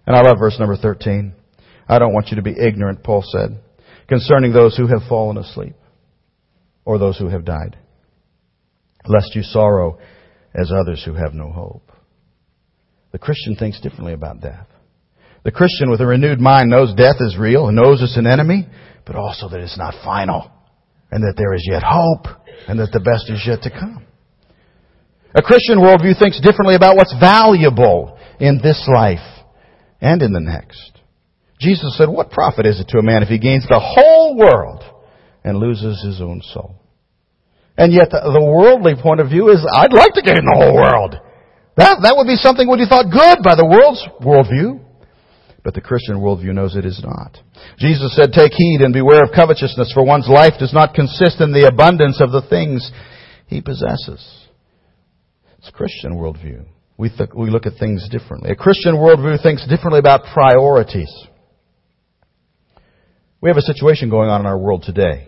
And 0.05 0.15
I 0.15 0.21
love 0.21 0.37
verse 0.39 0.57
number 0.59 0.75
13. 0.75 1.33
I 1.87 1.99
don't 1.99 2.13
want 2.13 2.29
you 2.29 2.35
to 2.35 2.41
be 2.41 2.55
ignorant, 2.57 3.03
Paul 3.03 3.23
said, 3.25 3.59
concerning 4.07 4.53
those 4.53 4.75
who 4.75 4.87
have 4.87 5.07
fallen 5.07 5.37
asleep 5.37 5.75
or 6.85 6.97
those 6.97 7.17
who 7.17 7.29
have 7.29 7.45
died, 7.45 7.77
lest 9.05 9.35
you 9.35 9.43
sorrow 9.43 9.99
as 10.53 10.71
others 10.71 11.03
who 11.05 11.13
have 11.13 11.33
no 11.33 11.51
hope. 11.51 11.91
The 13.11 13.19
Christian 13.19 13.55
thinks 13.55 13.79
differently 13.79 14.13
about 14.13 14.41
death. 14.41 14.67
The 15.43 15.51
Christian 15.51 15.89
with 15.89 16.01
a 16.01 16.05
renewed 16.05 16.39
mind 16.39 16.69
knows 16.69 16.93
death 16.95 17.17
is 17.19 17.37
real 17.37 17.67
and 17.67 17.75
knows 17.75 18.01
it's 18.01 18.17
an 18.17 18.27
enemy, 18.27 18.67
but 19.05 19.15
also 19.15 19.49
that 19.49 19.59
it's 19.59 19.77
not 19.77 19.93
final 20.03 20.51
and 21.11 21.23
that 21.23 21.35
there 21.37 21.53
is 21.53 21.67
yet 21.69 21.83
hope 21.85 22.25
and 22.67 22.79
that 22.79 22.91
the 22.91 22.99
best 22.99 23.29
is 23.29 23.43
yet 23.45 23.61
to 23.63 23.69
come. 23.69 24.05
A 25.35 25.41
Christian 25.41 25.79
worldview 25.79 26.17
thinks 26.17 26.39
differently 26.39 26.75
about 26.75 26.95
what's 26.95 27.13
valuable 27.19 28.17
in 28.39 28.59
this 28.63 28.87
life 28.93 29.32
and 30.03 30.21
in 30.21 30.33
the 30.33 30.43
next. 30.43 30.99
Jesus 31.59 31.97
said, 31.97 32.09
What 32.09 32.29
profit 32.29 32.65
is 32.65 32.79
it 32.79 32.89
to 32.89 32.99
a 32.99 33.03
man 33.03 33.23
if 33.23 33.29
he 33.29 33.39
gains 33.39 33.65
the 33.67 33.79
whole 33.79 34.35
world 34.37 34.83
and 35.43 35.57
loses 35.57 36.03
his 36.03 36.21
own 36.21 36.41
soul? 36.53 36.75
And 37.77 37.91
yet 37.91 38.11
the, 38.11 38.43
worldly 38.43 38.93
point 39.01 39.21
of 39.21 39.29
view 39.29 39.49
is, 39.49 39.65
I'd 39.65 39.93
like 39.93 40.13
to 40.13 40.21
gain 40.21 40.43
the 40.45 40.59
whole 40.59 40.75
world. 40.75 41.15
That, 41.77 42.03
that 42.03 42.13
would 42.13 42.27
be 42.27 42.35
something 42.35 42.67
would 42.69 42.77
be 42.77 42.85
thought 42.85 43.09
good 43.09 43.41
by 43.41 43.55
the 43.55 43.65
world's 43.65 44.03
worldview. 44.21 44.83
But 45.63 45.73
the 45.73 45.81
Christian 45.81 46.19
worldview 46.19 46.53
knows 46.53 46.75
it 46.75 46.85
is 46.85 47.01
not. 47.01 47.39
Jesus 47.79 48.13
said, 48.15 48.35
Take 48.35 48.51
heed 48.51 48.81
and 48.81 48.93
beware 48.93 49.23
of 49.23 49.31
covetousness, 49.33 49.93
for 49.93 50.05
one's 50.05 50.27
life 50.27 50.59
does 50.59 50.73
not 50.73 50.93
consist 50.93 51.39
in 51.39 51.53
the 51.53 51.71
abundance 51.71 52.19
of 52.21 52.31
the 52.31 52.43
things 52.47 52.91
he 53.47 53.61
possesses. 53.61 54.21
It's 55.57 55.71
Christian 55.71 56.19
worldview. 56.19 56.67
We, 57.03 57.09
th- 57.09 57.31
we 57.35 57.49
look 57.49 57.65
at 57.65 57.73
things 57.77 58.07
differently. 58.09 58.51
A 58.51 58.55
Christian 58.55 58.95
worldview 58.95 59.43
thinks 59.43 59.67
differently 59.67 59.99
about 59.99 60.23
priorities. 60.33 61.13
We 63.41 63.49
have 63.49 63.57
a 63.57 63.61
situation 63.61 64.09
going 64.09 64.29
on 64.29 64.39
in 64.39 64.47
our 64.47 64.57
world 64.57 64.83
today. 64.85 65.27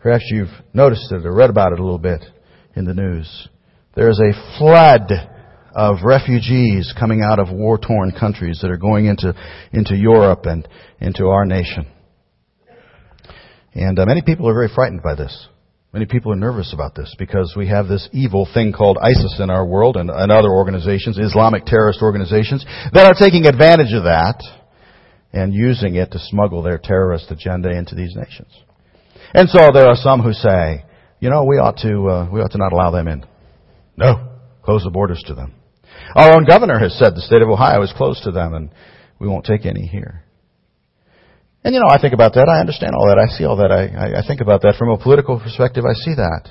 Perhaps 0.00 0.24
you've 0.28 0.52
noticed 0.74 1.10
it 1.10 1.24
or 1.24 1.34
read 1.34 1.48
about 1.48 1.72
it 1.72 1.80
a 1.80 1.82
little 1.82 1.98
bit 1.98 2.22
in 2.76 2.84
the 2.84 2.92
news. 2.92 3.48
There 3.94 4.10
is 4.10 4.20
a 4.20 4.58
flood 4.58 5.10
of 5.74 6.04
refugees 6.04 6.92
coming 7.00 7.22
out 7.22 7.38
of 7.38 7.50
war-torn 7.50 8.12
countries 8.12 8.58
that 8.60 8.70
are 8.70 8.76
going 8.76 9.06
into, 9.06 9.34
into 9.72 9.96
Europe 9.96 10.44
and 10.44 10.68
into 11.00 11.28
our 11.28 11.46
nation. 11.46 11.86
And 13.72 13.98
uh, 13.98 14.04
many 14.04 14.20
people 14.20 14.46
are 14.46 14.52
very 14.52 14.68
frightened 14.74 15.02
by 15.02 15.14
this. 15.14 15.48
Many 15.92 16.04
people 16.04 16.32
are 16.32 16.36
nervous 16.36 16.74
about 16.74 16.94
this 16.94 17.14
because 17.18 17.54
we 17.56 17.68
have 17.68 17.88
this 17.88 18.10
evil 18.12 18.46
thing 18.52 18.74
called 18.74 18.98
ISIS 19.00 19.40
in 19.40 19.48
our 19.48 19.64
world 19.64 19.96
and, 19.96 20.10
and 20.10 20.30
other 20.30 20.50
organizations, 20.50 21.16
Islamic 21.16 21.64
terrorist 21.64 22.02
organizations, 22.02 22.64
that 22.92 23.06
are 23.06 23.14
taking 23.14 23.46
advantage 23.46 23.94
of 23.94 24.04
that 24.04 24.42
and 25.32 25.54
using 25.54 25.94
it 25.94 26.12
to 26.12 26.18
smuggle 26.18 26.62
their 26.62 26.76
terrorist 26.78 27.30
agenda 27.30 27.70
into 27.70 27.94
these 27.94 28.14
nations. 28.14 28.52
And 29.32 29.48
so 29.48 29.70
there 29.72 29.86
are 29.86 29.96
some 29.96 30.20
who 30.20 30.34
say, 30.34 30.84
you 31.20 31.30
know, 31.30 31.44
we 31.44 31.56
ought 31.56 31.78
to, 31.78 32.08
uh, 32.08 32.28
we 32.30 32.40
ought 32.40 32.52
to 32.52 32.58
not 32.58 32.72
allow 32.74 32.90
them 32.90 33.08
in. 33.08 33.24
No. 33.96 34.28
Close 34.62 34.84
the 34.84 34.90
borders 34.90 35.22
to 35.26 35.34
them. 35.34 35.54
Our 36.14 36.36
own 36.36 36.44
governor 36.44 36.78
has 36.78 36.98
said 36.98 37.14
the 37.14 37.22
state 37.22 37.40
of 37.40 37.48
Ohio 37.48 37.82
is 37.82 37.94
closed 37.96 38.24
to 38.24 38.30
them 38.30 38.52
and 38.52 38.70
we 39.18 39.26
won't 39.26 39.46
take 39.46 39.64
any 39.64 39.86
here. 39.86 40.24
And 41.64 41.74
you 41.74 41.80
know, 41.80 41.88
I 41.88 42.00
think 42.00 42.14
about 42.14 42.34
that. 42.34 42.48
I 42.48 42.60
understand 42.60 42.94
all 42.94 43.08
that. 43.08 43.18
I 43.18 43.26
see 43.26 43.44
all 43.44 43.56
that. 43.56 43.70
I, 43.72 43.90
I, 43.90 44.20
I 44.20 44.26
think 44.26 44.40
about 44.40 44.62
that 44.62 44.76
from 44.78 44.90
a 44.90 44.98
political 44.98 45.38
perspective. 45.40 45.84
I 45.84 45.94
see 45.94 46.14
that. 46.14 46.48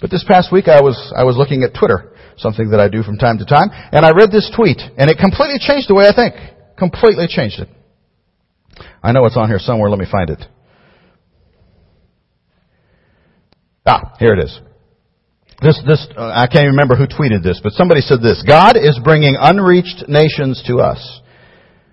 But 0.00 0.10
this 0.10 0.24
past 0.26 0.52
week 0.52 0.68
I 0.68 0.80
was, 0.80 0.96
I 1.16 1.24
was 1.24 1.36
looking 1.36 1.62
at 1.62 1.76
Twitter, 1.78 2.12
something 2.36 2.70
that 2.70 2.80
I 2.80 2.88
do 2.88 3.02
from 3.02 3.16
time 3.16 3.38
to 3.38 3.44
time, 3.44 3.68
and 3.72 4.04
I 4.04 4.12
read 4.12 4.30
this 4.30 4.50
tweet, 4.54 4.80
and 4.96 5.10
it 5.10 5.18
completely 5.18 5.58
changed 5.58 5.88
the 5.88 5.94
way 5.94 6.08
I 6.08 6.14
think. 6.14 6.34
Completely 6.76 7.26
changed 7.28 7.60
it. 7.60 7.68
I 9.02 9.12
know 9.12 9.24
it's 9.26 9.36
on 9.36 9.48
here 9.48 9.58
somewhere. 9.58 9.90
Let 9.90 9.98
me 9.98 10.06
find 10.10 10.30
it. 10.30 10.42
Ah, 13.86 14.14
here 14.18 14.34
it 14.34 14.44
is. 14.44 14.60
This, 15.62 15.80
this, 15.86 16.06
uh, 16.16 16.32
I 16.34 16.46
can't 16.46 16.64
even 16.64 16.76
remember 16.76 16.96
who 16.96 17.06
tweeted 17.06 17.42
this, 17.42 17.60
but 17.62 17.72
somebody 17.72 18.00
said 18.00 18.22
this. 18.22 18.42
God 18.46 18.76
is 18.76 18.98
bringing 19.02 19.36
unreached 19.38 20.08
nations 20.08 20.62
to 20.66 20.80
us. 20.80 21.20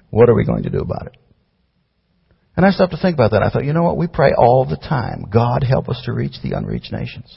What 0.10 0.30
are 0.30 0.36
we 0.36 0.46
going 0.46 0.64
to 0.64 0.70
do 0.70 0.80
about 0.80 1.08
it? 1.08 1.18
And 2.58 2.66
I 2.66 2.72
stopped 2.72 2.92
to 2.92 2.98
think 2.98 3.14
about 3.14 3.38
that. 3.38 3.46
I 3.46 3.54
thought, 3.54 3.66
you 3.66 3.72
know 3.72 3.84
what? 3.84 4.02
We 4.02 4.08
pray 4.08 4.34
all 4.34 4.66
the 4.66 4.82
time. 4.82 5.30
God 5.30 5.62
help 5.62 5.90
us 5.90 6.02
to 6.06 6.12
reach 6.12 6.42
the 6.42 6.58
unreached 6.58 6.92
nations. 6.92 7.30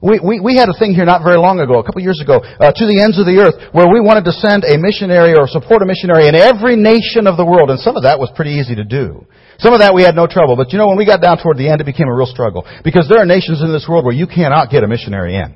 We, 0.00 0.16
we, 0.22 0.40
we 0.40 0.56
had 0.56 0.70
a 0.70 0.76
thing 0.78 0.94
here 0.96 1.04
not 1.04 1.20
very 1.20 1.36
long 1.36 1.60
ago, 1.60 1.76
a 1.76 1.84
couple 1.84 2.00
years 2.00 2.22
ago, 2.22 2.40
uh, 2.40 2.72
to 2.72 2.84
the 2.88 3.04
ends 3.04 3.20
of 3.20 3.28
the 3.28 3.36
earth, 3.36 3.58
where 3.76 3.90
we 3.90 4.00
wanted 4.00 4.24
to 4.30 4.32
send 4.32 4.64
a 4.64 4.80
missionary 4.80 5.36
or 5.36 5.44
support 5.44 5.82
a 5.82 5.86
missionary 5.86 6.24
in 6.24 6.32
every 6.38 6.78
nation 6.78 7.28
of 7.28 7.36
the 7.36 7.44
world, 7.44 7.68
and 7.68 7.76
some 7.82 8.00
of 8.00 8.08
that 8.08 8.16
was 8.16 8.32
pretty 8.32 8.56
easy 8.56 8.72
to 8.78 8.86
do. 8.86 9.28
Some 9.60 9.76
of 9.76 9.84
that 9.84 9.92
we 9.92 10.00
had 10.00 10.16
no 10.16 10.24
trouble, 10.24 10.56
but 10.56 10.72
you 10.72 10.80
know, 10.80 10.88
when 10.88 10.96
we 10.96 11.04
got 11.04 11.20
down 11.20 11.36
toward 11.36 11.60
the 11.60 11.68
end, 11.68 11.84
it 11.84 11.90
became 11.90 12.08
a 12.08 12.16
real 12.16 12.30
struggle. 12.30 12.64
Because 12.80 13.12
there 13.12 13.20
are 13.20 13.28
nations 13.28 13.60
in 13.60 13.68
this 13.74 13.84
world 13.84 14.08
where 14.08 14.16
you 14.16 14.24
cannot 14.24 14.72
get 14.72 14.86
a 14.86 14.88
missionary 14.88 15.36
in. 15.36 15.52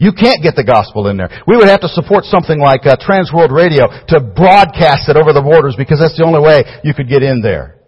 You 0.00 0.16
can't 0.16 0.40
get 0.40 0.56
the 0.56 0.64
gospel 0.64 1.12
in 1.12 1.20
there. 1.20 1.28
We 1.44 1.60
would 1.60 1.68
have 1.68 1.84
to 1.84 1.92
support 1.92 2.24
something 2.24 2.56
like 2.56 2.88
uh, 2.88 2.96
Trans 2.96 3.28
World 3.28 3.52
Radio 3.52 3.92
to 4.08 4.24
broadcast 4.24 5.12
it 5.12 5.20
over 5.20 5.36
the 5.36 5.44
borders 5.44 5.76
because 5.76 6.00
that's 6.00 6.16
the 6.16 6.24
only 6.24 6.40
way 6.40 6.64
you 6.80 6.94
could 6.94 7.12
get 7.12 7.26
in 7.26 7.42
there. 7.42 7.81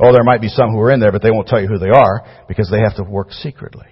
Oh, 0.00 0.12
there 0.12 0.24
might 0.24 0.40
be 0.40 0.48
some 0.48 0.70
who 0.70 0.80
are 0.80 0.92
in 0.92 1.00
there, 1.00 1.12
but 1.12 1.22
they 1.22 1.30
won't 1.30 1.48
tell 1.48 1.60
you 1.60 1.68
who 1.68 1.78
they 1.78 1.90
are 1.90 2.44
because 2.46 2.70
they 2.70 2.80
have 2.80 2.96
to 2.96 3.02
work 3.02 3.32
secretly. 3.32 3.86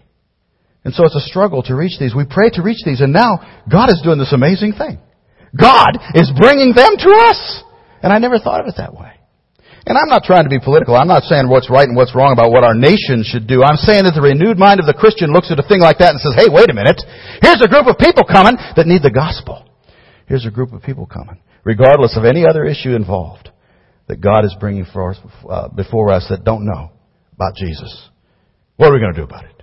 And 0.84 0.94
so 0.94 1.04
it's 1.04 1.16
a 1.16 1.28
struggle 1.28 1.62
to 1.64 1.74
reach 1.74 1.98
these. 1.98 2.14
We 2.14 2.24
pray 2.30 2.50
to 2.54 2.62
reach 2.62 2.84
these, 2.84 3.00
and 3.00 3.12
now 3.12 3.42
God 3.70 3.90
is 3.90 4.00
doing 4.04 4.18
this 4.18 4.32
amazing 4.32 4.74
thing. 4.78 4.98
God 5.50 5.98
is 6.14 6.30
bringing 6.38 6.74
them 6.74 6.94
to 6.96 7.10
us! 7.10 7.62
And 8.02 8.12
I 8.12 8.18
never 8.18 8.38
thought 8.38 8.60
of 8.60 8.68
it 8.68 8.74
that 8.76 8.94
way. 8.94 9.10
And 9.86 9.96
I'm 9.96 10.10
not 10.10 10.22
trying 10.22 10.42
to 10.42 10.50
be 10.50 10.58
political. 10.58 10.94
I'm 10.94 11.06
not 11.06 11.22
saying 11.22 11.48
what's 11.48 11.70
right 11.70 11.86
and 11.86 11.96
what's 11.96 12.14
wrong 12.14 12.32
about 12.32 12.50
what 12.50 12.62
our 12.62 12.74
nation 12.74 13.22
should 13.22 13.46
do. 13.46 13.62
I'm 13.62 13.78
saying 13.78 14.02
that 14.02 14.14
the 14.14 14.22
renewed 14.22 14.58
mind 14.58 14.80
of 14.80 14.86
the 14.86 14.98
Christian 14.98 15.32
looks 15.32 15.50
at 15.50 15.62
a 15.62 15.66
thing 15.66 15.78
like 15.78 15.98
that 15.98 16.10
and 16.10 16.20
says, 16.20 16.34
hey, 16.34 16.50
wait 16.50 16.70
a 16.70 16.74
minute. 16.74 16.98
Here's 17.42 17.62
a 17.62 17.70
group 17.70 17.86
of 17.86 17.94
people 17.98 18.26
coming 18.26 18.58
that 18.74 18.90
need 18.90 19.02
the 19.06 19.14
gospel. 19.14 19.62
Here's 20.26 20.44
a 20.44 20.50
group 20.50 20.72
of 20.72 20.82
people 20.82 21.06
coming, 21.06 21.38
regardless 21.62 22.18
of 22.18 22.26
any 22.26 22.42
other 22.42 22.66
issue 22.66 22.98
involved, 22.98 23.50
that 24.08 24.20
God 24.20 24.44
is 24.44 24.54
bringing 24.58 24.86
for 24.92 25.10
us, 25.10 25.18
uh, 25.48 25.68
before 25.68 26.10
us 26.12 26.26
that 26.30 26.44
don't 26.44 26.64
know 26.64 26.90
about 27.34 27.54
Jesus. 27.56 28.08
What 28.76 28.90
are 28.90 28.94
we 28.94 29.00
going 29.00 29.14
to 29.14 29.20
do 29.20 29.24
about 29.24 29.44
it? 29.44 29.62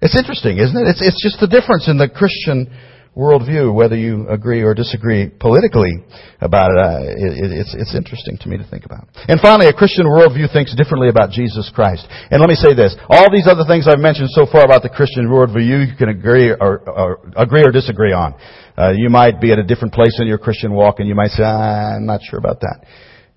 It's 0.00 0.18
interesting, 0.18 0.58
isn't 0.58 0.76
it? 0.76 0.88
It's, 0.88 1.02
it's 1.02 1.22
just 1.22 1.40
the 1.40 1.46
difference 1.46 1.88
in 1.88 1.96
the 1.96 2.08
Christian 2.08 2.70
worldview, 3.16 3.74
whether 3.74 3.96
you 3.96 4.26
agree 4.28 4.62
or 4.62 4.74
disagree 4.74 5.28
politically 5.28 5.92
about 6.40 6.72
it, 6.72 6.78
uh, 6.80 7.04
it, 7.04 7.52
it's, 7.52 7.74
it's 7.76 7.94
interesting 7.94 8.38
to 8.40 8.48
me 8.48 8.56
to 8.56 8.66
think 8.68 8.84
about. 8.86 9.06
And 9.28 9.38
finally, 9.38 9.68
a 9.68 9.72
Christian 9.72 10.06
worldview 10.06 10.50
thinks 10.52 10.74
differently 10.74 11.08
about 11.08 11.30
Jesus 11.30 11.70
Christ. 11.74 12.06
And 12.30 12.40
let 12.40 12.48
me 12.48 12.56
say 12.56 12.74
this. 12.74 12.96
All 13.08 13.30
these 13.30 13.46
other 13.46 13.64
things 13.68 13.86
I've 13.86 14.00
mentioned 14.00 14.30
so 14.30 14.46
far 14.50 14.64
about 14.64 14.82
the 14.82 14.88
Christian 14.88 15.28
worldview, 15.28 15.86
you 15.86 15.96
can 15.96 16.08
agree 16.08 16.50
or, 16.50 16.80
or 16.88 17.20
agree 17.36 17.62
or 17.64 17.70
disagree 17.70 18.12
on. 18.12 18.34
Uh, 18.76 18.92
you 18.96 19.10
might 19.10 19.40
be 19.40 19.52
at 19.52 19.58
a 19.58 19.64
different 19.64 19.92
place 19.92 20.16
in 20.18 20.26
your 20.26 20.38
Christian 20.38 20.72
walk 20.72 20.98
and 20.98 21.08
you 21.08 21.14
might 21.14 21.30
say, 21.30 21.42
ah, 21.44 21.96
I'm 21.96 22.06
not 22.06 22.20
sure 22.24 22.38
about 22.38 22.60
that. 22.60 22.86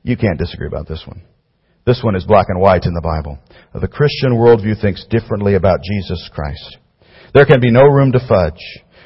You 0.06 0.16
can't 0.16 0.38
disagree 0.38 0.68
about 0.68 0.88
this 0.88 1.04
one. 1.08 1.24
This 1.84 2.02
one 2.04 2.16
is 2.16 2.26
black 2.26 2.46
and 2.50 2.62
white 2.62 2.86
in 2.86 2.94
the 2.94 3.02
Bible. 3.02 3.40
The 3.74 3.88
Christian 3.88 4.34
worldview 4.34 4.80
thinks 4.80 5.04
differently 5.10 5.56
about 5.56 5.80
Jesus 5.82 6.30
Christ. 6.32 6.78
There 7.34 7.46
can 7.46 7.60
be 7.60 7.72
no 7.72 7.82
room 7.82 8.12
to 8.12 8.28
fudge. 8.28 8.62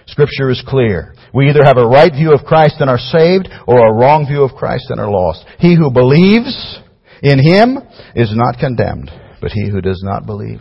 Scripture 0.07 0.49
is 0.49 0.61
clear. 0.67 1.15
We 1.33 1.49
either 1.49 1.63
have 1.63 1.77
a 1.77 1.87
right 1.87 2.11
view 2.11 2.33
of 2.33 2.45
Christ 2.45 2.75
and 2.79 2.89
are 2.89 2.97
saved, 2.97 3.47
or 3.65 3.79
a 3.79 3.93
wrong 3.93 4.25
view 4.27 4.43
of 4.43 4.57
Christ 4.57 4.87
and 4.89 4.99
are 4.99 5.09
lost. 5.09 5.45
He 5.59 5.77
who 5.77 5.89
believes 5.89 6.79
in 7.23 7.39
Him 7.39 7.77
is 8.13 8.35
not 8.35 8.59
condemned, 8.59 9.09
but 9.39 9.51
he 9.51 9.69
who 9.69 9.79
does 9.79 10.01
not 10.03 10.25
believe 10.25 10.59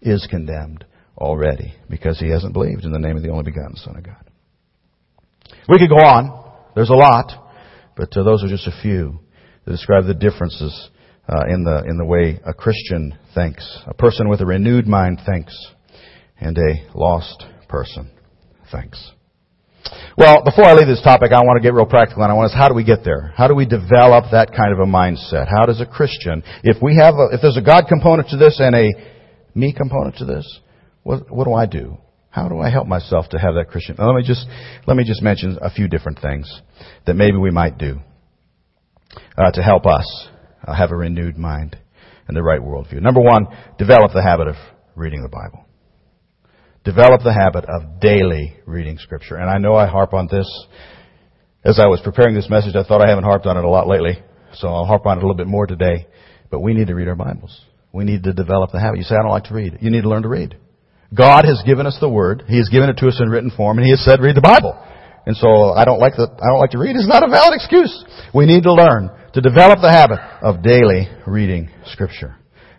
is 0.00 0.28
condemned 0.30 0.84
already, 1.18 1.74
because 1.90 2.20
he 2.20 2.30
hasn't 2.30 2.52
believed 2.52 2.84
in 2.84 2.92
the 2.92 3.00
name 3.00 3.16
of 3.16 3.24
the 3.24 3.30
only 3.30 3.44
begotten 3.44 3.76
Son 3.76 3.96
of 3.96 4.04
God. 4.04 4.30
We 5.68 5.78
could 5.78 5.90
go 5.90 6.06
on. 6.06 6.52
There's 6.76 6.90
a 6.90 6.94
lot, 6.94 7.32
but 7.96 8.16
uh, 8.16 8.22
those 8.22 8.44
are 8.44 8.48
just 8.48 8.68
a 8.68 8.82
few 8.82 9.21
to 9.64 9.70
describe 9.70 10.06
the 10.06 10.14
differences 10.14 10.90
uh, 11.28 11.44
in 11.48 11.64
the 11.64 11.84
in 11.88 11.98
the 11.98 12.04
way 12.04 12.40
a 12.44 12.52
Christian 12.52 13.16
thinks, 13.34 13.78
a 13.86 13.94
person 13.94 14.28
with 14.28 14.40
a 14.40 14.46
renewed 14.46 14.86
mind 14.86 15.20
thinks, 15.24 15.56
and 16.40 16.58
a 16.58 16.98
lost 16.98 17.44
person 17.68 18.10
thinks. 18.70 19.12
Well, 20.16 20.44
before 20.44 20.64
I 20.64 20.74
leave 20.74 20.86
this 20.86 21.02
topic, 21.02 21.32
I 21.32 21.42
want 21.42 21.56
to 21.56 21.62
get 21.62 21.74
real 21.74 21.86
practical, 21.86 22.22
and 22.22 22.30
I 22.30 22.34
want 22.34 22.50
to 22.50 22.56
how 22.56 22.68
do 22.68 22.74
we 22.74 22.84
get 22.84 23.04
there? 23.04 23.32
How 23.36 23.48
do 23.48 23.54
we 23.54 23.66
develop 23.66 24.26
that 24.32 24.52
kind 24.54 24.72
of 24.72 24.78
a 24.78 24.86
mindset? 24.86 25.48
How 25.48 25.66
does 25.66 25.80
a 25.80 25.86
Christian, 25.86 26.42
if 26.62 26.82
we 26.82 26.96
have, 26.96 27.14
a, 27.14 27.34
if 27.34 27.40
there's 27.40 27.56
a 27.56 27.62
God 27.62 27.86
component 27.88 28.28
to 28.28 28.36
this 28.36 28.60
and 28.60 28.74
a 28.74 28.88
me 29.54 29.72
component 29.72 30.16
to 30.16 30.24
this, 30.24 30.60
what, 31.02 31.30
what 31.30 31.44
do 31.44 31.54
I 31.54 31.66
do? 31.66 31.98
How 32.30 32.48
do 32.48 32.60
I 32.60 32.70
help 32.70 32.86
myself 32.86 33.28
to 33.30 33.38
have 33.38 33.54
that 33.54 33.68
Christian? 33.68 33.96
Let 33.98 34.14
me 34.14 34.22
just 34.22 34.46
let 34.86 34.96
me 34.96 35.04
just 35.04 35.22
mention 35.22 35.58
a 35.60 35.70
few 35.70 35.86
different 35.86 36.20
things 36.20 36.62
that 37.06 37.14
maybe 37.14 37.36
we 37.36 37.50
might 37.50 37.76
do 37.76 38.00
uh, 39.36 39.50
to 39.52 39.62
help 39.62 39.86
us 39.86 40.28
uh, 40.66 40.74
have 40.74 40.90
a 40.90 40.96
renewed 40.96 41.36
mind 41.36 41.76
and 42.28 42.36
the 42.36 42.42
right 42.42 42.60
worldview. 42.60 43.00
Number 43.00 43.20
one, 43.20 43.46
develop 43.78 44.12
the 44.12 44.22
habit 44.22 44.48
of 44.48 44.56
reading 44.94 45.22
the 45.22 45.28
Bible. 45.28 45.64
Develop 46.84 47.22
the 47.22 47.32
habit 47.32 47.64
of 47.68 48.00
daily 48.00 48.56
reading 48.66 48.98
Scripture. 48.98 49.36
And 49.36 49.48
I 49.48 49.58
know 49.58 49.74
I 49.74 49.86
harp 49.86 50.14
on 50.14 50.28
this. 50.30 50.48
As 51.64 51.78
I 51.78 51.86
was 51.86 52.00
preparing 52.02 52.34
this 52.34 52.50
message, 52.50 52.74
I 52.74 52.82
thought 52.82 53.00
I 53.00 53.08
haven't 53.08 53.24
harped 53.24 53.46
on 53.46 53.56
it 53.56 53.64
a 53.64 53.68
lot 53.68 53.86
lately, 53.86 54.20
so 54.54 54.66
I'll 54.66 54.84
harp 54.84 55.06
on 55.06 55.18
it 55.18 55.22
a 55.22 55.26
little 55.26 55.36
bit 55.36 55.46
more 55.46 55.66
today. 55.66 56.08
But 56.50 56.60
we 56.60 56.74
need 56.74 56.88
to 56.88 56.94
read 56.94 57.06
our 57.06 57.14
Bibles. 57.14 57.64
We 57.92 58.04
need 58.04 58.24
to 58.24 58.32
develop 58.32 58.72
the 58.72 58.80
habit. 58.80 58.98
You 58.98 59.04
say, 59.04 59.14
I 59.14 59.22
don't 59.22 59.30
like 59.30 59.44
to 59.44 59.54
read. 59.54 59.78
You 59.80 59.90
need 59.90 60.02
to 60.02 60.08
learn 60.08 60.22
to 60.22 60.28
read. 60.28 60.56
God 61.14 61.44
has 61.44 61.62
given 61.64 61.86
us 61.86 61.98
the 62.00 62.08
Word. 62.08 62.44
He 62.48 62.56
has 62.56 62.68
given 62.68 62.88
it 62.88 62.96
to 62.98 63.06
us 63.06 63.20
in 63.22 63.28
written 63.28 63.52
form, 63.56 63.78
and 63.78 63.84
He 63.84 63.92
has 63.92 64.04
said, 64.04 64.20
read 64.20 64.36
the 64.36 64.40
Bible. 64.40 64.74
And 65.26 65.36
so 65.36 65.72
I 65.72 65.84
don't 65.84 66.00
like 66.00 66.14
the, 66.16 66.26
I 66.26 66.46
don't 66.50 66.58
like 66.58 66.70
to 66.70 66.78
read. 66.78 66.96
It's 66.96 67.08
not 67.08 67.22
a 67.22 67.28
valid 67.30 67.54
excuse. 67.54 68.04
We 68.34 68.46
need 68.46 68.64
to 68.64 68.72
learn 68.72 69.10
to 69.34 69.40
develop 69.40 69.80
the 69.80 69.90
habit 69.90 70.18
of 70.42 70.62
daily 70.62 71.08
reading 71.26 71.70
Scripture. 71.86 72.36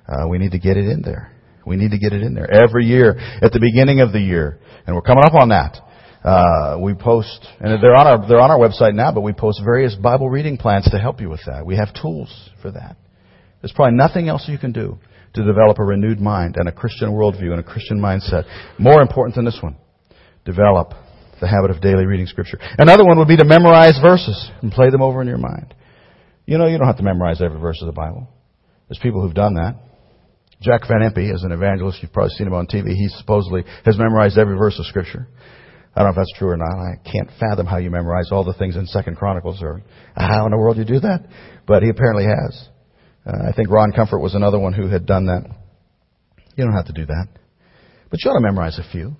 Uh, 0.07 0.27
we 0.27 0.37
need 0.37 0.51
to 0.51 0.59
get 0.59 0.77
it 0.77 0.85
in 0.85 1.01
there. 1.01 1.31
We 1.65 1.77
need 1.77 1.91
to 1.91 1.97
get 1.97 2.11
it 2.11 2.21
in 2.21 2.33
there 2.33 2.51
every 2.51 2.85
year 2.85 3.17
at 3.41 3.53
the 3.53 3.59
beginning 3.59 4.01
of 4.01 4.11
the 4.11 4.19
year, 4.19 4.59
and 4.85 4.95
we're 4.95 5.01
coming 5.01 5.23
up 5.25 5.33
on 5.33 5.49
that. 5.49 5.79
Uh, 6.23 6.77
we 6.79 6.93
post, 6.93 7.47
and 7.59 7.81
they're 7.81 7.95
on 7.95 8.07
our 8.07 8.27
they're 8.27 8.39
on 8.39 8.51
our 8.51 8.59
website 8.59 8.95
now, 8.95 9.11
but 9.11 9.21
we 9.21 9.33
post 9.33 9.61
various 9.63 9.95
Bible 9.95 10.29
reading 10.29 10.57
plans 10.57 10.89
to 10.91 10.97
help 10.97 11.21
you 11.21 11.29
with 11.29 11.41
that. 11.45 11.65
We 11.65 11.75
have 11.77 11.93
tools 11.93 12.49
for 12.61 12.71
that. 12.71 12.97
There's 13.61 13.73
probably 13.73 13.97
nothing 13.97 14.27
else 14.27 14.43
you 14.47 14.57
can 14.57 14.73
do 14.73 14.99
to 15.33 15.43
develop 15.43 15.79
a 15.79 15.83
renewed 15.83 16.19
mind 16.19 16.57
and 16.57 16.67
a 16.67 16.71
Christian 16.71 17.11
worldview 17.11 17.51
and 17.51 17.59
a 17.59 17.63
Christian 17.63 17.99
mindset 17.99 18.43
more 18.77 19.01
important 19.01 19.35
than 19.35 19.45
this 19.45 19.59
one. 19.61 19.77
Develop 20.45 20.93
the 21.43 21.49
habit 21.49 21.71
of 21.71 21.81
daily 21.81 22.05
reading 22.05 22.25
Scripture. 22.25 22.57
Another 22.77 23.03
one 23.03 23.19
would 23.19 23.27
be 23.27 23.35
to 23.35 23.43
memorize 23.43 23.99
verses 24.01 24.49
and 24.61 24.71
play 24.71 24.89
them 24.89 25.01
over 25.01 25.21
in 25.21 25.27
your 25.27 25.37
mind. 25.37 25.75
You 26.45 26.57
know, 26.57 26.67
you 26.67 26.77
don't 26.77 26.87
have 26.87 26.97
to 26.97 27.03
memorize 27.03 27.41
every 27.41 27.59
verse 27.59 27.81
of 27.81 27.87
the 27.87 27.93
Bible. 27.93 28.29
There's 28.87 28.99
people 29.03 29.21
who've 29.21 29.33
done 29.33 29.55
that. 29.55 29.75
Jack 30.61 30.87
Van 30.87 31.03
Impe, 31.03 31.33
is 31.33 31.43
an 31.43 31.51
evangelist, 31.51 31.99
you've 32.01 32.13
probably 32.13 32.33
seen 32.35 32.47
him 32.47 32.53
on 32.53 32.67
TV. 32.67 32.87
He 32.87 33.09
supposedly 33.17 33.65
has 33.83 33.97
memorized 33.97 34.37
every 34.37 34.57
verse 34.57 34.79
of 34.79 34.85
Scripture. 34.85 35.27
I 35.93 35.99
don't 35.99 36.07
know 36.07 36.11
if 36.11 36.15
that's 36.15 36.39
true 36.39 36.47
or 36.47 36.57
not. 36.57 36.71
I 36.71 36.95
can't 37.03 37.29
fathom 37.37 37.67
how 37.67 37.77
you 37.77 37.91
memorize 37.91 38.29
all 38.31 38.45
the 38.45 38.53
things 38.53 38.77
in 38.77 38.85
Second 38.87 39.17
Chronicles 39.17 39.61
or 39.61 39.83
how 40.15 40.45
in 40.45 40.51
the 40.51 40.57
world 40.57 40.77
you 40.77 40.85
do 40.85 41.01
that. 41.01 41.27
But 41.67 41.83
he 41.83 41.89
apparently 41.89 42.23
has. 42.23 42.69
Uh, 43.27 43.49
I 43.49 43.51
think 43.53 43.69
Ron 43.69 43.91
Comfort 43.91 44.19
was 44.19 44.33
another 44.33 44.59
one 44.59 44.71
who 44.71 44.87
had 44.87 45.05
done 45.05 45.25
that. 45.25 45.43
You 46.55 46.63
don't 46.63 46.73
have 46.73 46.87
to 46.87 46.93
do 46.93 47.05
that. 47.05 47.27
But 48.09 48.23
you 48.23 48.31
ought 48.31 48.35
to 48.35 48.41
memorize 48.41 48.79
a 48.79 48.89
few. 48.89 49.17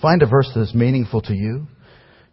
Find 0.00 0.22
a 0.22 0.26
verse 0.26 0.50
that 0.54 0.60
is 0.60 0.74
meaningful 0.74 1.22
to 1.22 1.34
you. 1.34 1.66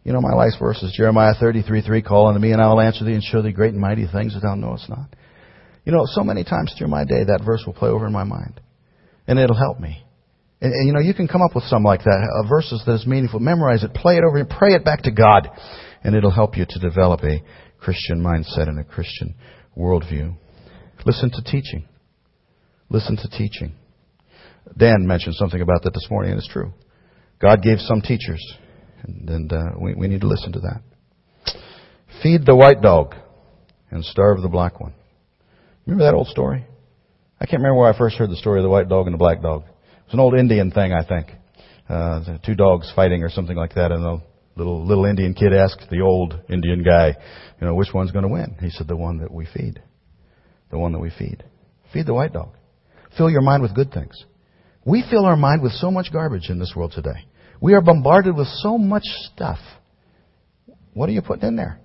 You 0.04 0.14
know, 0.14 0.22
my 0.22 0.34
life's 0.34 0.58
verse 0.60 0.82
is 0.84 0.94
Jeremiah 0.96 1.34
33, 1.40 1.82
3, 1.82 2.02
Call 2.04 2.28
unto 2.28 2.40
me 2.40 2.52
and 2.52 2.62
I 2.62 2.68
will 2.68 2.80
answer 2.80 3.04
thee 3.04 3.14
and 3.14 3.24
show 3.24 3.42
thee 3.42 3.52
great 3.52 3.74
and 3.74 3.82
mighty 3.82 4.06
things 4.06 4.36
that 4.36 4.42
thou 4.42 4.54
knowest 4.54 4.88
not. 4.88 5.10
You 5.84 5.92
know, 5.92 6.04
so 6.06 6.24
many 6.24 6.44
times 6.44 6.74
through 6.78 6.88
my 6.88 7.06
day 7.06 7.24
that 7.24 7.42
verse 7.44 7.64
will 7.66 7.74
play 7.74 7.90
over 7.90 8.06
in 8.06 8.14
my 8.14 8.24
mind. 8.24 8.60
And 9.28 9.40
it'll 9.40 9.58
help 9.58 9.80
me. 9.80 10.04
And, 10.62 10.72
and 10.72 10.88
you 10.88 10.94
know, 10.94 11.00
you 11.00 11.14
can 11.14 11.28
come 11.28 11.42
up 11.42 11.56
with 11.56 11.64
some 11.66 11.84
like 11.84 12.04
that, 12.04 12.46
verses 12.48 12.84
that 12.86 12.94
is 12.94 13.08
meaningful. 13.08 13.40
Memorize 13.40 13.84
it, 13.84 13.94
play 13.94 14.18
it 14.18 14.24
over, 14.24 14.38
and 14.38 14.50
pray 14.50 14.74
it 14.74 14.86
back 14.86 15.04
to 15.04 15.12
God. 15.12 15.50
And 16.04 16.16
it'll 16.16 16.32
help 16.32 16.58
you 16.58 16.66
to 16.68 16.80
develop 16.80 17.24
a 17.24 17.44
Christian 17.80 18.22
mindset 18.22 18.68
and 18.68 18.80
a 18.80 18.84
Christian 18.84 19.36
worldview. 19.78 20.36
Listen 21.06 21.32
to 21.32 21.44
teaching. 21.44 21.88
Listen 22.90 23.18
to 23.18 23.30
teaching. 23.30 23.74
Dan 24.78 25.06
mentioned 25.06 25.36
something 25.36 25.62
about 25.62 25.84
that 25.84 25.94
this 25.94 26.08
morning, 26.10 26.32
and 26.32 26.40
it's 26.40 26.48
true. 26.48 26.74
God 27.40 27.62
gave 27.62 27.80
some 27.80 28.02
teachers, 28.02 28.42
and, 29.04 29.30
and 29.30 29.54
uh, 29.54 29.72
we, 29.80 29.94
we 29.94 30.08
need 30.08 30.22
to 30.22 30.28
listen 30.28 30.52
to 30.54 30.60
that. 30.60 30.82
Feed 32.24 32.46
the 32.46 32.56
white 32.56 32.82
dog 32.82 33.16
and 33.92 34.04
starve 34.04 34.42
the 34.42 34.50
black 34.50 34.80
one. 34.80 34.94
Remember 35.86 36.06
that 36.06 36.16
old 36.16 36.28
story? 36.28 36.66
I 37.40 37.46
can't 37.46 37.62
remember 37.62 37.82
where 37.82 37.94
I 37.94 37.98
first 37.98 38.18
heard 38.18 38.30
the 38.30 38.38
story 38.38 38.60
of 38.60 38.64
the 38.64 38.70
white 38.70 38.90
dog 38.90 39.08
and 39.08 39.14
the 39.14 39.20
black 39.20 39.42
dog. 39.42 39.64
It 39.64 40.06
was 40.06 40.14
an 40.14 40.20
old 40.20 40.34
Indian 40.34 40.72
thing, 40.72 40.94
I 40.94 41.04
think. 41.06 41.28
Uh, 41.88 42.38
two 42.44 42.56
dogs 42.56 42.92
fighting 42.96 43.24
or 43.24 43.30
something 43.30 43.56
like 43.56 43.76
that, 43.76 43.92
and 43.92 44.04
the 44.04 44.22
little 44.56 44.86
little 44.86 45.06
Indian 45.06 45.34
kid 45.34 45.54
asked 45.54 45.86
the 45.92 46.02
old 46.02 46.40
Indian 46.50 46.84
guy, 46.84 47.16
you 47.60 47.68
know, 47.68 47.76
which 47.76 47.94
one's 47.94 48.12
going 48.12 48.24
to 48.24 48.30
win? 48.30 48.56
He 48.60 48.70
said, 48.70 48.88
the 48.88 48.96
one 48.96 49.20
that 49.20 49.32
we 49.32 49.46
feed. 49.54 49.82
The 50.72 50.80
one 50.80 50.94
that 50.94 51.00
we 51.00 51.12
feed. 51.12 51.44
Feed 51.94 52.08
the 52.08 52.14
white 52.14 52.34
dog. 52.34 52.50
Fill 53.18 53.30
your 53.30 53.42
mind 53.42 53.62
with 53.62 53.76
good 53.76 53.92
things. 53.92 54.26
We 54.86 55.04
fill 55.10 55.26
our 55.26 55.36
mind 55.36 55.64
with 55.64 55.74
so 55.74 55.90
much 55.90 56.14
garbage 56.14 56.50
in 56.50 56.60
this 56.60 56.74
world 56.76 56.94
today. 56.96 57.26
We 57.60 57.74
are 57.74 57.82
bombarded 57.82 58.36
with 58.36 58.48
so 58.48 58.78
much 58.78 59.04
stuff. 59.04 59.58
What 60.94 61.10
are 61.10 61.12
you 61.12 61.24
putting 61.24 61.48
in 61.48 61.56
there? 61.56 61.80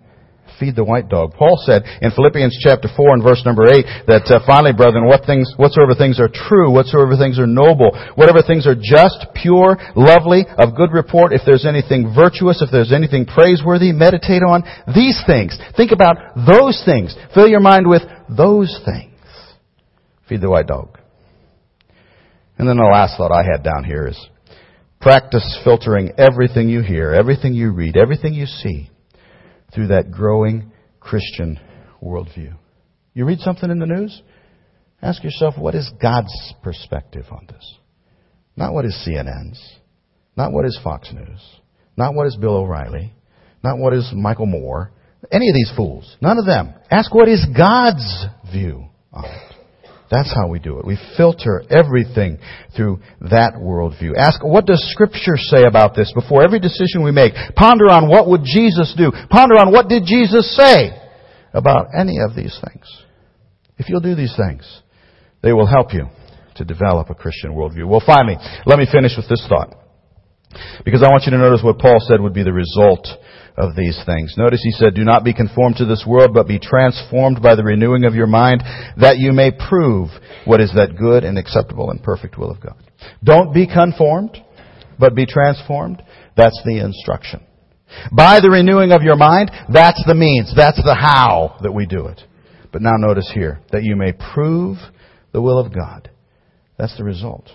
Feed 0.58 0.76
the 0.76 0.84
white 0.84 1.08
dog. 1.08 1.32
Paul 1.32 1.56
said 1.64 1.84
in 2.02 2.10
Philippians 2.10 2.58
chapter 2.60 2.88
4 2.94 3.14
and 3.14 3.22
verse 3.22 3.42
number 3.46 3.64
8 3.64 4.04
that 4.06 4.28
uh, 4.28 4.44
finally, 4.44 4.74
brethren, 4.76 5.06
what 5.06 5.24
things, 5.24 5.48
whatsoever 5.56 5.94
things 5.96 6.20
are 6.20 6.28
true, 6.28 6.70
whatsoever 6.70 7.16
things 7.16 7.38
are 7.38 7.46
noble, 7.46 7.96
whatever 8.16 8.42
things 8.44 8.66
are 8.66 8.76
just, 8.76 9.32
pure, 9.32 9.80
lovely, 9.96 10.44
of 10.58 10.76
good 10.76 10.92
report, 10.92 11.32
if 11.32 11.40
there's 11.46 11.64
anything 11.64 12.12
virtuous, 12.12 12.60
if 12.60 12.68
there's 12.70 12.92
anything 12.92 13.24
praiseworthy, 13.24 13.92
meditate 13.92 14.42
on 14.44 14.60
these 14.92 15.16
things. 15.24 15.56
Think 15.76 15.92
about 15.92 16.36
those 16.36 16.76
things. 16.84 17.16
Fill 17.32 17.48
your 17.48 17.64
mind 17.64 17.88
with 17.88 18.02
those 18.28 18.68
things. 18.84 19.16
Feed 20.28 20.42
the 20.42 20.50
white 20.50 20.66
dog. 20.66 20.99
And 22.60 22.68
then 22.68 22.76
the 22.76 22.82
last 22.82 23.16
thought 23.16 23.32
I 23.32 23.42
had 23.42 23.62
down 23.62 23.84
here 23.84 24.06
is 24.06 24.28
practice 25.00 25.58
filtering 25.64 26.12
everything 26.18 26.68
you 26.68 26.82
hear, 26.82 27.14
everything 27.14 27.54
you 27.54 27.72
read, 27.72 27.96
everything 27.96 28.34
you 28.34 28.44
see 28.44 28.90
through 29.74 29.86
that 29.86 30.10
growing 30.10 30.70
Christian 31.00 31.58
worldview. 32.02 32.52
You 33.14 33.24
read 33.24 33.38
something 33.38 33.70
in 33.70 33.78
the 33.78 33.86
news? 33.86 34.20
Ask 35.00 35.24
yourself, 35.24 35.54
what 35.56 35.74
is 35.74 35.90
God's 36.02 36.34
perspective 36.62 37.24
on 37.30 37.46
this? 37.46 37.78
Not 38.56 38.74
what 38.74 38.84
is 38.84 39.08
CNN's. 39.08 39.58
Not 40.36 40.52
what 40.52 40.66
is 40.66 40.78
Fox 40.84 41.10
News. 41.14 41.40
Not 41.96 42.14
what 42.14 42.26
is 42.26 42.36
Bill 42.36 42.56
O'Reilly. 42.56 43.14
Not 43.64 43.78
what 43.78 43.94
is 43.94 44.12
Michael 44.14 44.44
Moore. 44.44 44.92
Any 45.32 45.48
of 45.48 45.54
these 45.54 45.72
fools. 45.74 46.14
None 46.20 46.36
of 46.36 46.44
them. 46.44 46.74
Ask 46.90 47.14
what 47.14 47.30
is 47.30 47.46
God's 47.56 48.26
view 48.52 48.84
on 49.14 49.24
it. 49.24 49.49
That's 50.10 50.34
how 50.34 50.48
we 50.48 50.58
do 50.58 50.78
it. 50.80 50.84
We 50.84 50.98
filter 51.16 51.62
everything 51.70 52.38
through 52.76 53.00
that 53.20 53.54
worldview. 53.54 54.16
Ask, 54.16 54.42
what 54.42 54.66
does 54.66 54.84
Scripture 54.90 55.36
say 55.36 55.62
about 55.62 55.94
this 55.94 56.12
before 56.12 56.42
every 56.42 56.58
decision 56.58 57.04
we 57.04 57.12
make? 57.12 57.32
Ponder 57.54 57.88
on 57.88 58.08
what 58.08 58.28
would 58.28 58.42
Jesus 58.42 58.92
do? 58.96 59.12
Ponder 59.30 59.56
on 59.56 59.72
what 59.72 59.88
did 59.88 60.02
Jesus 60.04 60.54
say 60.56 60.90
about 61.54 61.88
any 61.96 62.18
of 62.18 62.34
these 62.34 62.58
things. 62.66 62.86
If 63.78 63.88
you'll 63.88 64.00
do 64.00 64.16
these 64.16 64.34
things, 64.36 64.82
they 65.42 65.52
will 65.52 65.66
help 65.66 65.94
you 65.94 66.06
to 66.56 66.64
develop 66.64 67.08
a 67.08 67.14
Christian 67.14 67.52
worldview. 67.52 67.88
Well, 67.88 68.02
finally, 68.04 68.36
let 68.66 68.78
me 68.78 68.86
finish 68.90 69.12
with 69.16 69.28
this 69.28 69.46
thought. 69.48 69.74
Because 70.84 71.02
I 71.02 71.10
want 71.10 71.24
you 71.24 71.32
to 71.32 71.38
notice 71.38 71.62
what 71.62 71.78
Paul 71.78 71.98
said 72.00 72.20
would 72.20 72.34
be 72.34 72.42
the 72.42 72.52
result 72.52 73.06
of 73.56 73.76
these 73.76 74.00
things. 74.06 74.34
Notice 74.36 74.60
he 74.62 74.72
said, 74.72 74.94
Do 74.94 75.04
not 75.04 75.24
be 75.24 75.34
conformed 75.34 75.76
to 75.76 75.84
this 75.84 76.04
world, 76.06 76.30
but 76.34 76.48
be 76.48 76.58
transformed 76.58 77.42
by 77.42 77.54
the 77.54 77.62
renewing 77.62 78.04
of 78.04 78.14
your 78.14 78.26
mind, 78.26 78.62
that 78.96 79.18
you 79.18 79.32
may 79.32 79.50
prove 79.50 80.08
what 80.44 80.60
is 80.60 80.72
that 80.74 80.96
good 80.96 81.24
and 81.24 81.38
acceptable 81.38 81.90
and 81.90 82.02
perfect 82.02 82.38
will 82.38 82.50
of 82.50 82.60
God. 82.60 82.76
Don't 83.22 83.54
be 83.54 83.66
conformed, 83.66 84.36
but 84.98 85.14
be 85.14 85.26
transformed. 85.26 86.02
That's 86.36 86.60
the 86.64 86.78
instruction. 86.78 87.46
By 88.12 88.40
the 88.40 88.50
renewing 88.50 88.92
of 88.92 89.02
your 89.02 89.16
mind, 89.16 89.50
that's 89.72 90.02
the 90.06 90.14
means, 90.14 90.52
that's 90.56 90.82
the 90.82 90.94
how 90.94 91.58
that 91.62 91.72
we 91.72 91.86
do 91.86 92.06
it. 92.06 92.20
But 92.72 92.82
now 92.82 92.92
notice 92.96 93.30
here, 93.34 93.60
that 93.72 93.82
you 93.82 93.96
may 93.96 94.12
prove 94.12 94.76
the 95.32 95.42
will 95.42 95.58
of 95.58 95.74
God. 95.74 96.08
That's 96.78 96.96
the 96.96 97.04
result. 97.04 97.50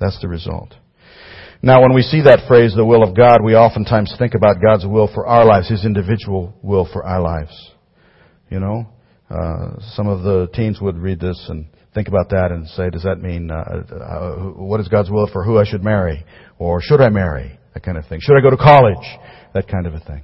That's 0.00 0.20
the 0.20 0.28
result. 0.28 0.74
Now, 1.60 1.82
when 1.82 1.92
we 1.92 2.02
see 2.02 2.22
that 2.22 2.46
phrase, 2.46 2.72
the 2.76 2.84
will 2.84 3.02
of 3.02 3.16
God, 3.16 3.42
we 3.42 3.56
oftentimes 3.56 4.14
think 4.16 4.34
about 4.34 4.62
God's 4.62 4.86
will 4.86 5.10
for 5.12 5.26
our 5.26 5.44
lives, 5.44 5.68
His 5.68 5.84
individual 5.84 6.54
will 6.62 6.88
for 6.92 7.04
our 7.04 7.20
lives. 7.20 7.72
You 8.48 8.60
know, 8.60 8.86
uh, 9.28 9.80
some 9.94 10.06
of 10.06 10.22
the 10.22 10.48
teens 10.54 10.80
would 10.80 10.96
read 10.96 11.18
this 11.18 11.46
and 11.48 11.66
think 11.94 12.06
about 12.06 12.28
that 12.30 12.52
and 12.52 12.66
say, 12.68 12.90
does 12.90 13.02
that 13.02 13.20
mean, 13.20 13.50
uh, 13.50 13.82
uh, 13.92 14.34
what 14.54 14.78
is 14.78 14.86
God's 14.86 15.10
will 15.10 15.28
for 15.32 15.42
who 15.42 15.58
I 15.58 15.64
should 15.64 15.82
marry? 15.82 16.24
Or 16.60 16.80
should 16.80 17.00
I 17.00 17.08
marry? 17.08 17.58
That 17.74 17.82
kind 17.82 17.98
of 17.98 18.06
thing. 18.06 18.20
Should 18.20 18.36
I 18.36 18.40
go 18.40 18.50
to 18.50 18.56
college? 18.56 19.04
That 19.52 19.66
kind 19.66 19.86
of 19.86 19.94
a 19.94 20.00
thing. 20.00 20.22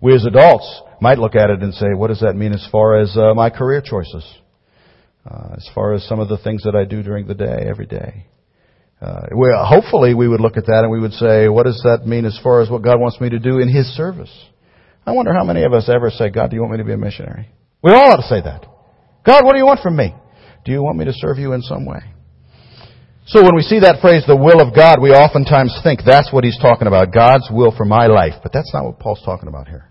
We 0.00 0.14
as 0.14 0.24
adults 0.24 0.82
might 1.00 1.18
look 1.18 1.34
at 1.34 1.50
it 1.50 1.62
and 1.62 1.74
say, 1.74 1.88
what 1.94 2.08
does 2.08 2.20
that 2.20 2.36
mean 2.36 2.52
as 2.52 2.66
far 2.70 2.96
as 2.96 3.16
uh, 3.16 3.34
my 3.34 3.50
career 3.50 3.82
choices? 3.84 4.24
Uh, 5.28 5.54
as 5.56 5.68
far 5.74 5.94
as 5.94 6.06
some 6.06 6.20
of 6.20 6.28
the 6.28 6.38
things 6.38 6.62
that 6.62 6.76
I 6.76 6.84
do 6.84 7.02
during 7.02 7.26
the 7.26 7.34
day, 7.34 7.66
every 7.68 7.86
day. 7.86 8.26
Uh, 9.00 9.28
well, 9.32 9.64
hopefully 9.64 10.14
we 10.14 10.28
would 10.28 10.40
look 10.40 10.56
at 10.56 10.66
that 10.66 10.82
and 10.82 10.90
we 10.90 11.00
would 11.00 11.14
say, 11.14 11.48
what 11.48 11.64
does 11.64 11.80
that 11.84 12.06
mean 12.06 12.26
as 12.26 12.38
far 12.42 12.60
as 12.60 12.68
what 12.68 12.82
God 12.82 13.00
wants 13.00 13.20
me 13.20 13.30
to 13.30 13.38
do 13.38 13.58
in 13.58 13.68
His 13.68 13.86
service? 13.96 14.30
I 15.06 15.12
wonder 15.12 15.32
how 15.32 15.44
many 15.44 15.64
of 15.64 15.72
us 15.72 15.88
ever 15.88 16.10
say, 16.10 16.28
God, 16.28 16.50
do 16.50 16.56
you 16.56 16.60
want 16.60 16.72
me 16.72 16.78
to 16.78 16.84
be 16.84 16.92
a 16.92 16.98
missionary? 16.98 17.48
We 17.82 17.92
all 17.92 18.12
ought 18.12 18.16
to 18.16 18.28
say 18.28 18.42
that. 18.42 18.66
God, 19.24 19.44
what 19.44 19.52
do 19.52 19.58
you 19.58 19.64
want 19.64 19.80
from 19.80 19.96
me? 19.96 20.14
Do 20.64 20.72
you 20.72 20.82
want 20.82 20.98
me 20.98 21.06
to 21.06 21.12
serve 21.14 21.38
you 21.38 21.54
in 21.54 21.62
some 21.62 21.86
way? 21.86 22.00
So 23.26 23.42
when 23.42 23.54
we 23.54 23.62
see 23.62 23.80
that 23.80 24.02
phrase, 24.02 24.24
the 24.26 24.36
will 24.36 24.60
of 24.60 24.74
God, 24.74 25.00
we 25.00 25.10
oftentimes 25.10 25.78
think 25.82 26.00
that's 26.04 26.32
what 26.32 26.44
he's 26.44 26.58
talking 26.58 26.88
about, 26.88 27.14
God's 27.14 27.48
will 27.50 27.72
for 27.74 27.84
my 27.84 28.06
life. 28.06 28.34
But 28.42 28.52
that's 28.52 28.72
not 28.74 28.84
what 28.84 28.98
Paul's 28.98 29.22
talking 29.24 29.48
about 29.48 29.68
here. 29.68 29.88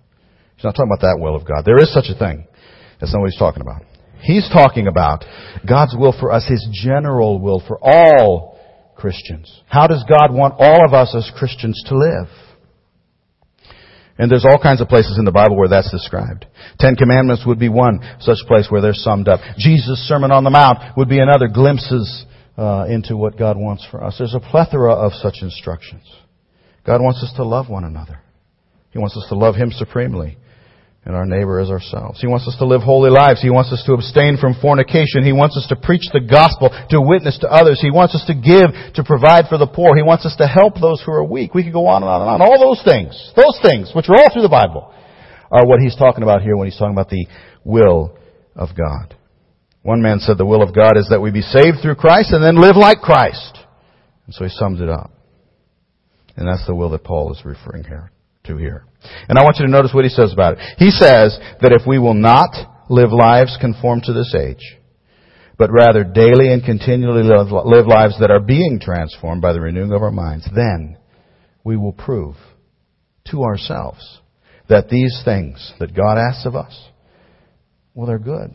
He's 0.55 0.65
not 0.65 0.75
talking 0.75 0.91
about 0.91 1.01
that 1.01 1.17
will 1.17 1.35
of 1.35 1.47
God. 1.47 1.63
There 1.65 1.79
is 1.79 1.91
such 1.93 2.13
a 2.13 2.19
thing. 2.19 2.45
That's 2.99 3.13
not 3.13 3.21
what 3.21 3.31
he's 3.31 3.39
talking 3.39 3.61
about. 3.61 3.81
He's 4.21 4.49
talking 4.51 4.87
about 4.87 5.23
God's 5.67 5.95
will 5.97 6.13
for 6.19 6.31
us, 6.31 6.45
His 6.47 6.67
general 6.83 7.39
will 7.39 7.63
for 7.65 7.79
all 7.81 8.58
Christians? 8.99 9.63
How 9.67 9.87
does 9.87 10.03
God 10.07 10.33
want 10.33 10.55
all 10.57 10.85
of 10.85 10.93
us 10.93 11.15
as 11.15 11.31
Christians 11.37 11.81
to 11.87 11.97
live? 11.97 12.27
And 14.17 14.29
there's 14.29 14.45
all 14.45 14.59
kinds 14.61 14.81
of 14.81 14.89
places 14.89 15.17
in 15.17 15.23
the 15.23 15.31
Bible 15.31 15.57
where 15.57 15.69
that's 15.69 15.91
described. 15.91 16.45
Ten 16.77 16.95
Commandments 16.95 17.43
would 17.47 17.57
be 17.57 17.69
one 17.69 18.01
such 18.19 18.39
place 18.47 18.67
where 18.69 18.81
they're 18.81 18.93
summed 18.93 19.29
up. 19.29 19.39
Jesus' 19.57 19.99
Sermon 20.09 20.31
on 20.31 20.43
the 20.43 20.49
Mount 20.49 20.97
would 20.97 21.07
be 21.07 21.19
another 21.19 21.47
glimpses 21.47 22.25
uh, 22.57 22.85
into 22.89 23.15
what 23.15 23.37
God 23.37 23.57
wants 23.57 23.87
for 23.89 24.03
us. 24.03 24.17
There's 24.17 24.35
a 24.35 24.41
plethora 24.41 24.91
of 24.91 25.13
such 25.13 25.37
instructions. 25.41 26.03
God 26.85 27.01
wants 27.01 27.23
us 27.23 27.31
to 27.37 27.45
love 27.45 27.69
one 27.69 27.85
another. 27.85 28.19
He 28.91 28.99
wants 28.99 29.15
us 29.15 29.25
to 29.29 29.35
love 29.35 29.55
Him 29.55 29.71
supremely 29.71 30.37
and 31.05 31.15
our 31.15 31.25
neighbor 31.25 31.59
as 31.59 31.69
ourselves. 31.69 32.19
He 32.19 32.27
wants 32.27 32.47
us 32.47 32.55
to 32.59 32.67
live 32.67 32.81
holy 32.81 33.09
lives. 33.09 33.41
He 33.41 33.49
wants 33.49 33.71
us 33.71 33.83
to 33.85 33.93
abstain 33.93 34.37
from 34.37 34.55
fornication. 34.59 35.23
He 35.23 35.31
wants 35.31 35.55
us 35.55 35.65
to 35.69 35.75
preach 35.75 36.11
the 36.11 36.19
gospel, 36.19 36.69
to 36.91 36.99
witness 36.99 37.39
to 37.39 37.47
others. 37.47 37.79
He 37.81 37.91
wants 37.91 38.15
us 38.15 38.25
to 38.27 38.35
give, 38.35 38.75
to 38.95 39.03
provide 39.03 39.47
for 39.47 39.57
the 39.57 39.67
poor. 39.67 39.95
He 39.95 40.03
wants 40.03 40.25
us 40.25 40.35
to 40.37 40.47
help 40.47 40.75
those 40.75 41.01
who 41.05 41.11
are 41.11 41.23
weak. 41.23 41.55
We 41.55 41.63
could 41.63 41.73
go 41.73 41.87
on 41.87 42.03
and 42.03 42.09
on 42.11 42.21
and 42.21 42.29
on. 42.29 42.41
All 42.43 42.59
those 42.59 42.83
things, 42.83 43.15
those 43.35 43.57
things, 43.63 43.91
which 43.95 44.09
are 44.09 44.19
all 44.19 44.29
through 44.31 44.43
the 44.43 44.51
Bible, 44.51 44.93
are 45.51 45.65
what 45.65 45.79
he's 45.79 45.95
talking 45.95 46.23
about 46.23 46.41
here 46.41 46.57
when 46.57 46.67
he's 46.67 46.77
talking 46.77 46.93
about 46.93 47.09
the 47.09 47.25
will 47.63 48.15
of 48.55 48.69
God. 48.75 49.15
One 49.81 50.01
man 50.01 50.19
said 50.19 50.37
the 50.37 50.45
will 50.45 50.61
of 50.61 50.75
God 50.75 50.97
is 50.97 51.07
that 51.09 51.21
we 51.21 51.31
be 51.31 51.41
saved 51.41 51.79
through 51.81 51.95
Christ 51.95 52.33
and 52.33 52.43
then 52.43 52.59
live 52.59 52.75
like 52.75 52.99
Christ. 52.99 53.57
And 54.25 54.35
so 54.35 54.43
he 54.43 54.51
sums 54.51 54.81
it 54.81 54.89
up. 54.89 55.11
And 56.35 56.47
that's 56.47 56.67
the 56.67 56.75
will 56.75 56.91
that 56.91 57.03
Paul 57.03 57.31
is 57.31 57.41
referring 57.45 57.85
here 57.85 58.11
to 58.49 58.57
here. 58.57 58.85
And 59.29 59.39
I 59.39 59.43
want 59.43 59.57
you 59.59 59.65
to 59.65 59.71
notice 59.71 59.91
what 59.93 60.03
he 60.03 60.09
says 60.09 60.33
about 60.33 60.57
it. 60.57 60.59
He 60.77 60.91
says 60.91 61.37
that 61.61 61.71
if 61.71 61.87
we 61.87 61.99
will 61.99 62.13
not 62.13 62.51
live 62.89 63.11
lives 63.11 63.57
conformed 63.61 64.03
to 64.03 64.13
this 64.13 64.35
age, 64.35 64.77
but 65.57 65.71
rather 65.71 66.03
daily 66.03 66.51
and 66.51 66.63
continually 66.63 67.23
live, 67.23 67.51
live 67.51 67.85
lives 67.85 68.19
that 68.19 68.31
are 68.31 68.39
being 68.39 68.79
transformed 68.81 69.41
by 69.41 69.53
the 69.53 69.61
renewing 69.61 69.93
of 69.93 70.01
our 70.01 70.11
minds, 70.11 70.47
then 70.55 70.97
we 71.63 71.77
will 71.77 71.93
prove 71.93 72.35
to 73.29 73.43
ourselves 73.43 74.21
that 74.67 74.89
these 74.89 75.21
things 75.25 75.73
that 75.79 75.95
God 75.95 76.17
asks 76.17 76.45
of 76.45 76.55
us, 76.55 76.89
well, 77.93 78.07
they're 78.07 78.19
good. 78.19 78.51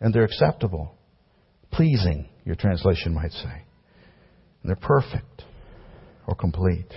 And 0.00 0.12
they're 0.12 0.24
acceptable. 0.24 0.94
Pleasing, 1.70 2.28
your 2.44 2.56
translation 2.56 3.14
might 3.14 3.30
say. 3.30 3.62
And 4.62 4.68
they're 4.68 4.76
perfect 4.76 5.44
or 6.26 6.34
complete. 6.34 6.92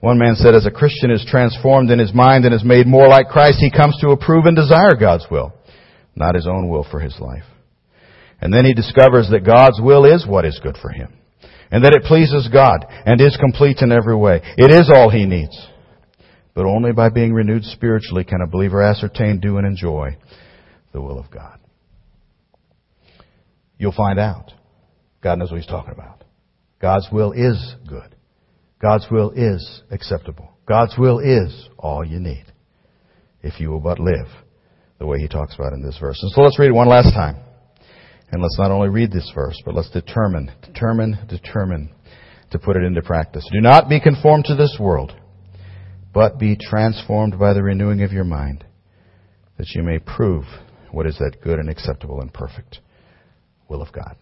One 0.00 0.18
man 0.18 0.36
said, 0.36 0.54
as 0.54 0.66
a 0.66 0.70
Christian 0.70 1.10
is 1.10 1.26
transformed 1.28 1.90
in 1.90 1.98
his 1.98 2.14
mind 2.14 2.44
and 2.44 2.54
is 2.54 2.64
made 2.64 2.86
more 2.86 3.08
like 3.08 3.28
Christ, 3.28 3.58
he 3.58 3.70
comes 3.70 3.96
to 4.00 4.10
approve 4.10 4.46
and 4.46 4.54
desire 4.54 4.94
God's 4.94 5.26
will, 5.30 5.52
not 6.14 6.36
his 6.36 6.46
own 6.46 6.68
will 6.68 6.86
for 6.88 7.00
his 7.00 7.18
life. 7.18 7.44
And 8.40 8.54
then 8.54 8.64
he 8.64 8.74
discovers 8.74 9.28
that 9.30 9.44
God's 9.44 9.80
will 9.80 10.04
is 10.04 10.26
what 10.26 10.44
is 10.44 10.60
good 10.62 10.76
for 10.80 10.90
him. 10.90 11.12
And 11.70 11.84
that 11.84 11.94
it 11.94 12.04
pleases 12.04 12.48
God 12.52 12.86
and 12.88 13.20
is 13.20 13.36
complete 13.36 13.78
in 13.80 13.92
every 13.92 14.16
way. 14.16 14.40
It 14.56 14.70
is 14.70 14.90
all 14.92 15.10
he 15.10 15.26
needs. 15.26 15.58
But 16.54 16.64
only 16.64 16.92
by 16.92 17.10
being 17.10 17.32
renewed 17.32 17.64
spiritually 17.64 18.24
can 18.24 18.40
a 18.40 18.46
believer 18.46 18.82
ascertain, 18.82 19.40
do, 19.40 19.58
and 19.58 19.66
enjoy 19.66 20.16
the 20.92 21.02
will 21.02 21.18
of 21.18 21.30
God. 21.30 21.58
You'll 23.76 23.92
find 23.92 24.18
out. 24.18 24.52
God 25.22 25.38
knows 25.38 25.50
what 25.50 25.60
He's 25.60 25.70
talking 25.70 25.92
about. 25.92 26.24
God's 26.80 27.08
will 27.12 27.32
is 27.32 27.74
good. 27.88 28.14
God's 28.80 29.06
will 29.10 29.30
is 29.30 29.82
acceptable. 29.90 30.50
God's 30.66 30.96
will 30.96 31.18
is 31.18 31.68
all 31.78 32.04
you 32.04 32.20
need 32.20 32.44
if 33.42 33.60
you 33.60 33.70
will 33.70 33.80
but 33.80 33.98
live 33.98 34.26
the 34.98 35.06
way 35.06 35.18
He 35.18 35.28
talks 35.28 35.54
about 35.54 35.72
in 35.72 35.82
this 35.82 35.98
verse. 36.00 36.18
And 36.22 36.30
so 36.32 36.42
let's 36.42 36.58
read 36.58 36.68
it 36.68 36.74
one 36.74 36.88
last 36.88 37.12
time. 37.14 37.36
And 38.30 38.42
let's 38.42 38.58
not 38.58 38.70
only 38.70 38.88
read 38.88 39.10
this 39.10 39.30
verse, 39.34 39.60
but 39.64 39.74
let's 39.74 39.90
determine, 39.90 40.52
determine, 40.62 41.18
determine 41.28 41.90
to 42.50 42.58
put 42.58 42.76
it 42.76 42.82
into 42.82 43.02
practice. 43.02 43.48
Do 43.52 43.60
not 43.60 43.88
be 43.88 44.00
conformed 44.00 44.44
to 44.46 44.54
this 44.54 44.76
world, 44.78 45.12
but 46.12 46.38
be 46.38 46.56
transformed 46.56 47.38
by 47.38 47.54
the 47.54 47.62
renewing 47.62 48.02
of 48.02 48.12
your 48.12 48.24
mind, 48.24 48.64
that 49.56 49.70
you 49.74 49.82
may 49.82 49.98
prove 49.98 50.44
what 50.90 51.06
is 51.06 51.16
that 51.18 51.38
good 51.42 51.58
and 51.58 51.70
acceptable 51.70 52.20
and 52.20 52.32
perfect 52.32 52.80
will 53.68 53.82
of 53.82 53.92
God. 53.92 54.16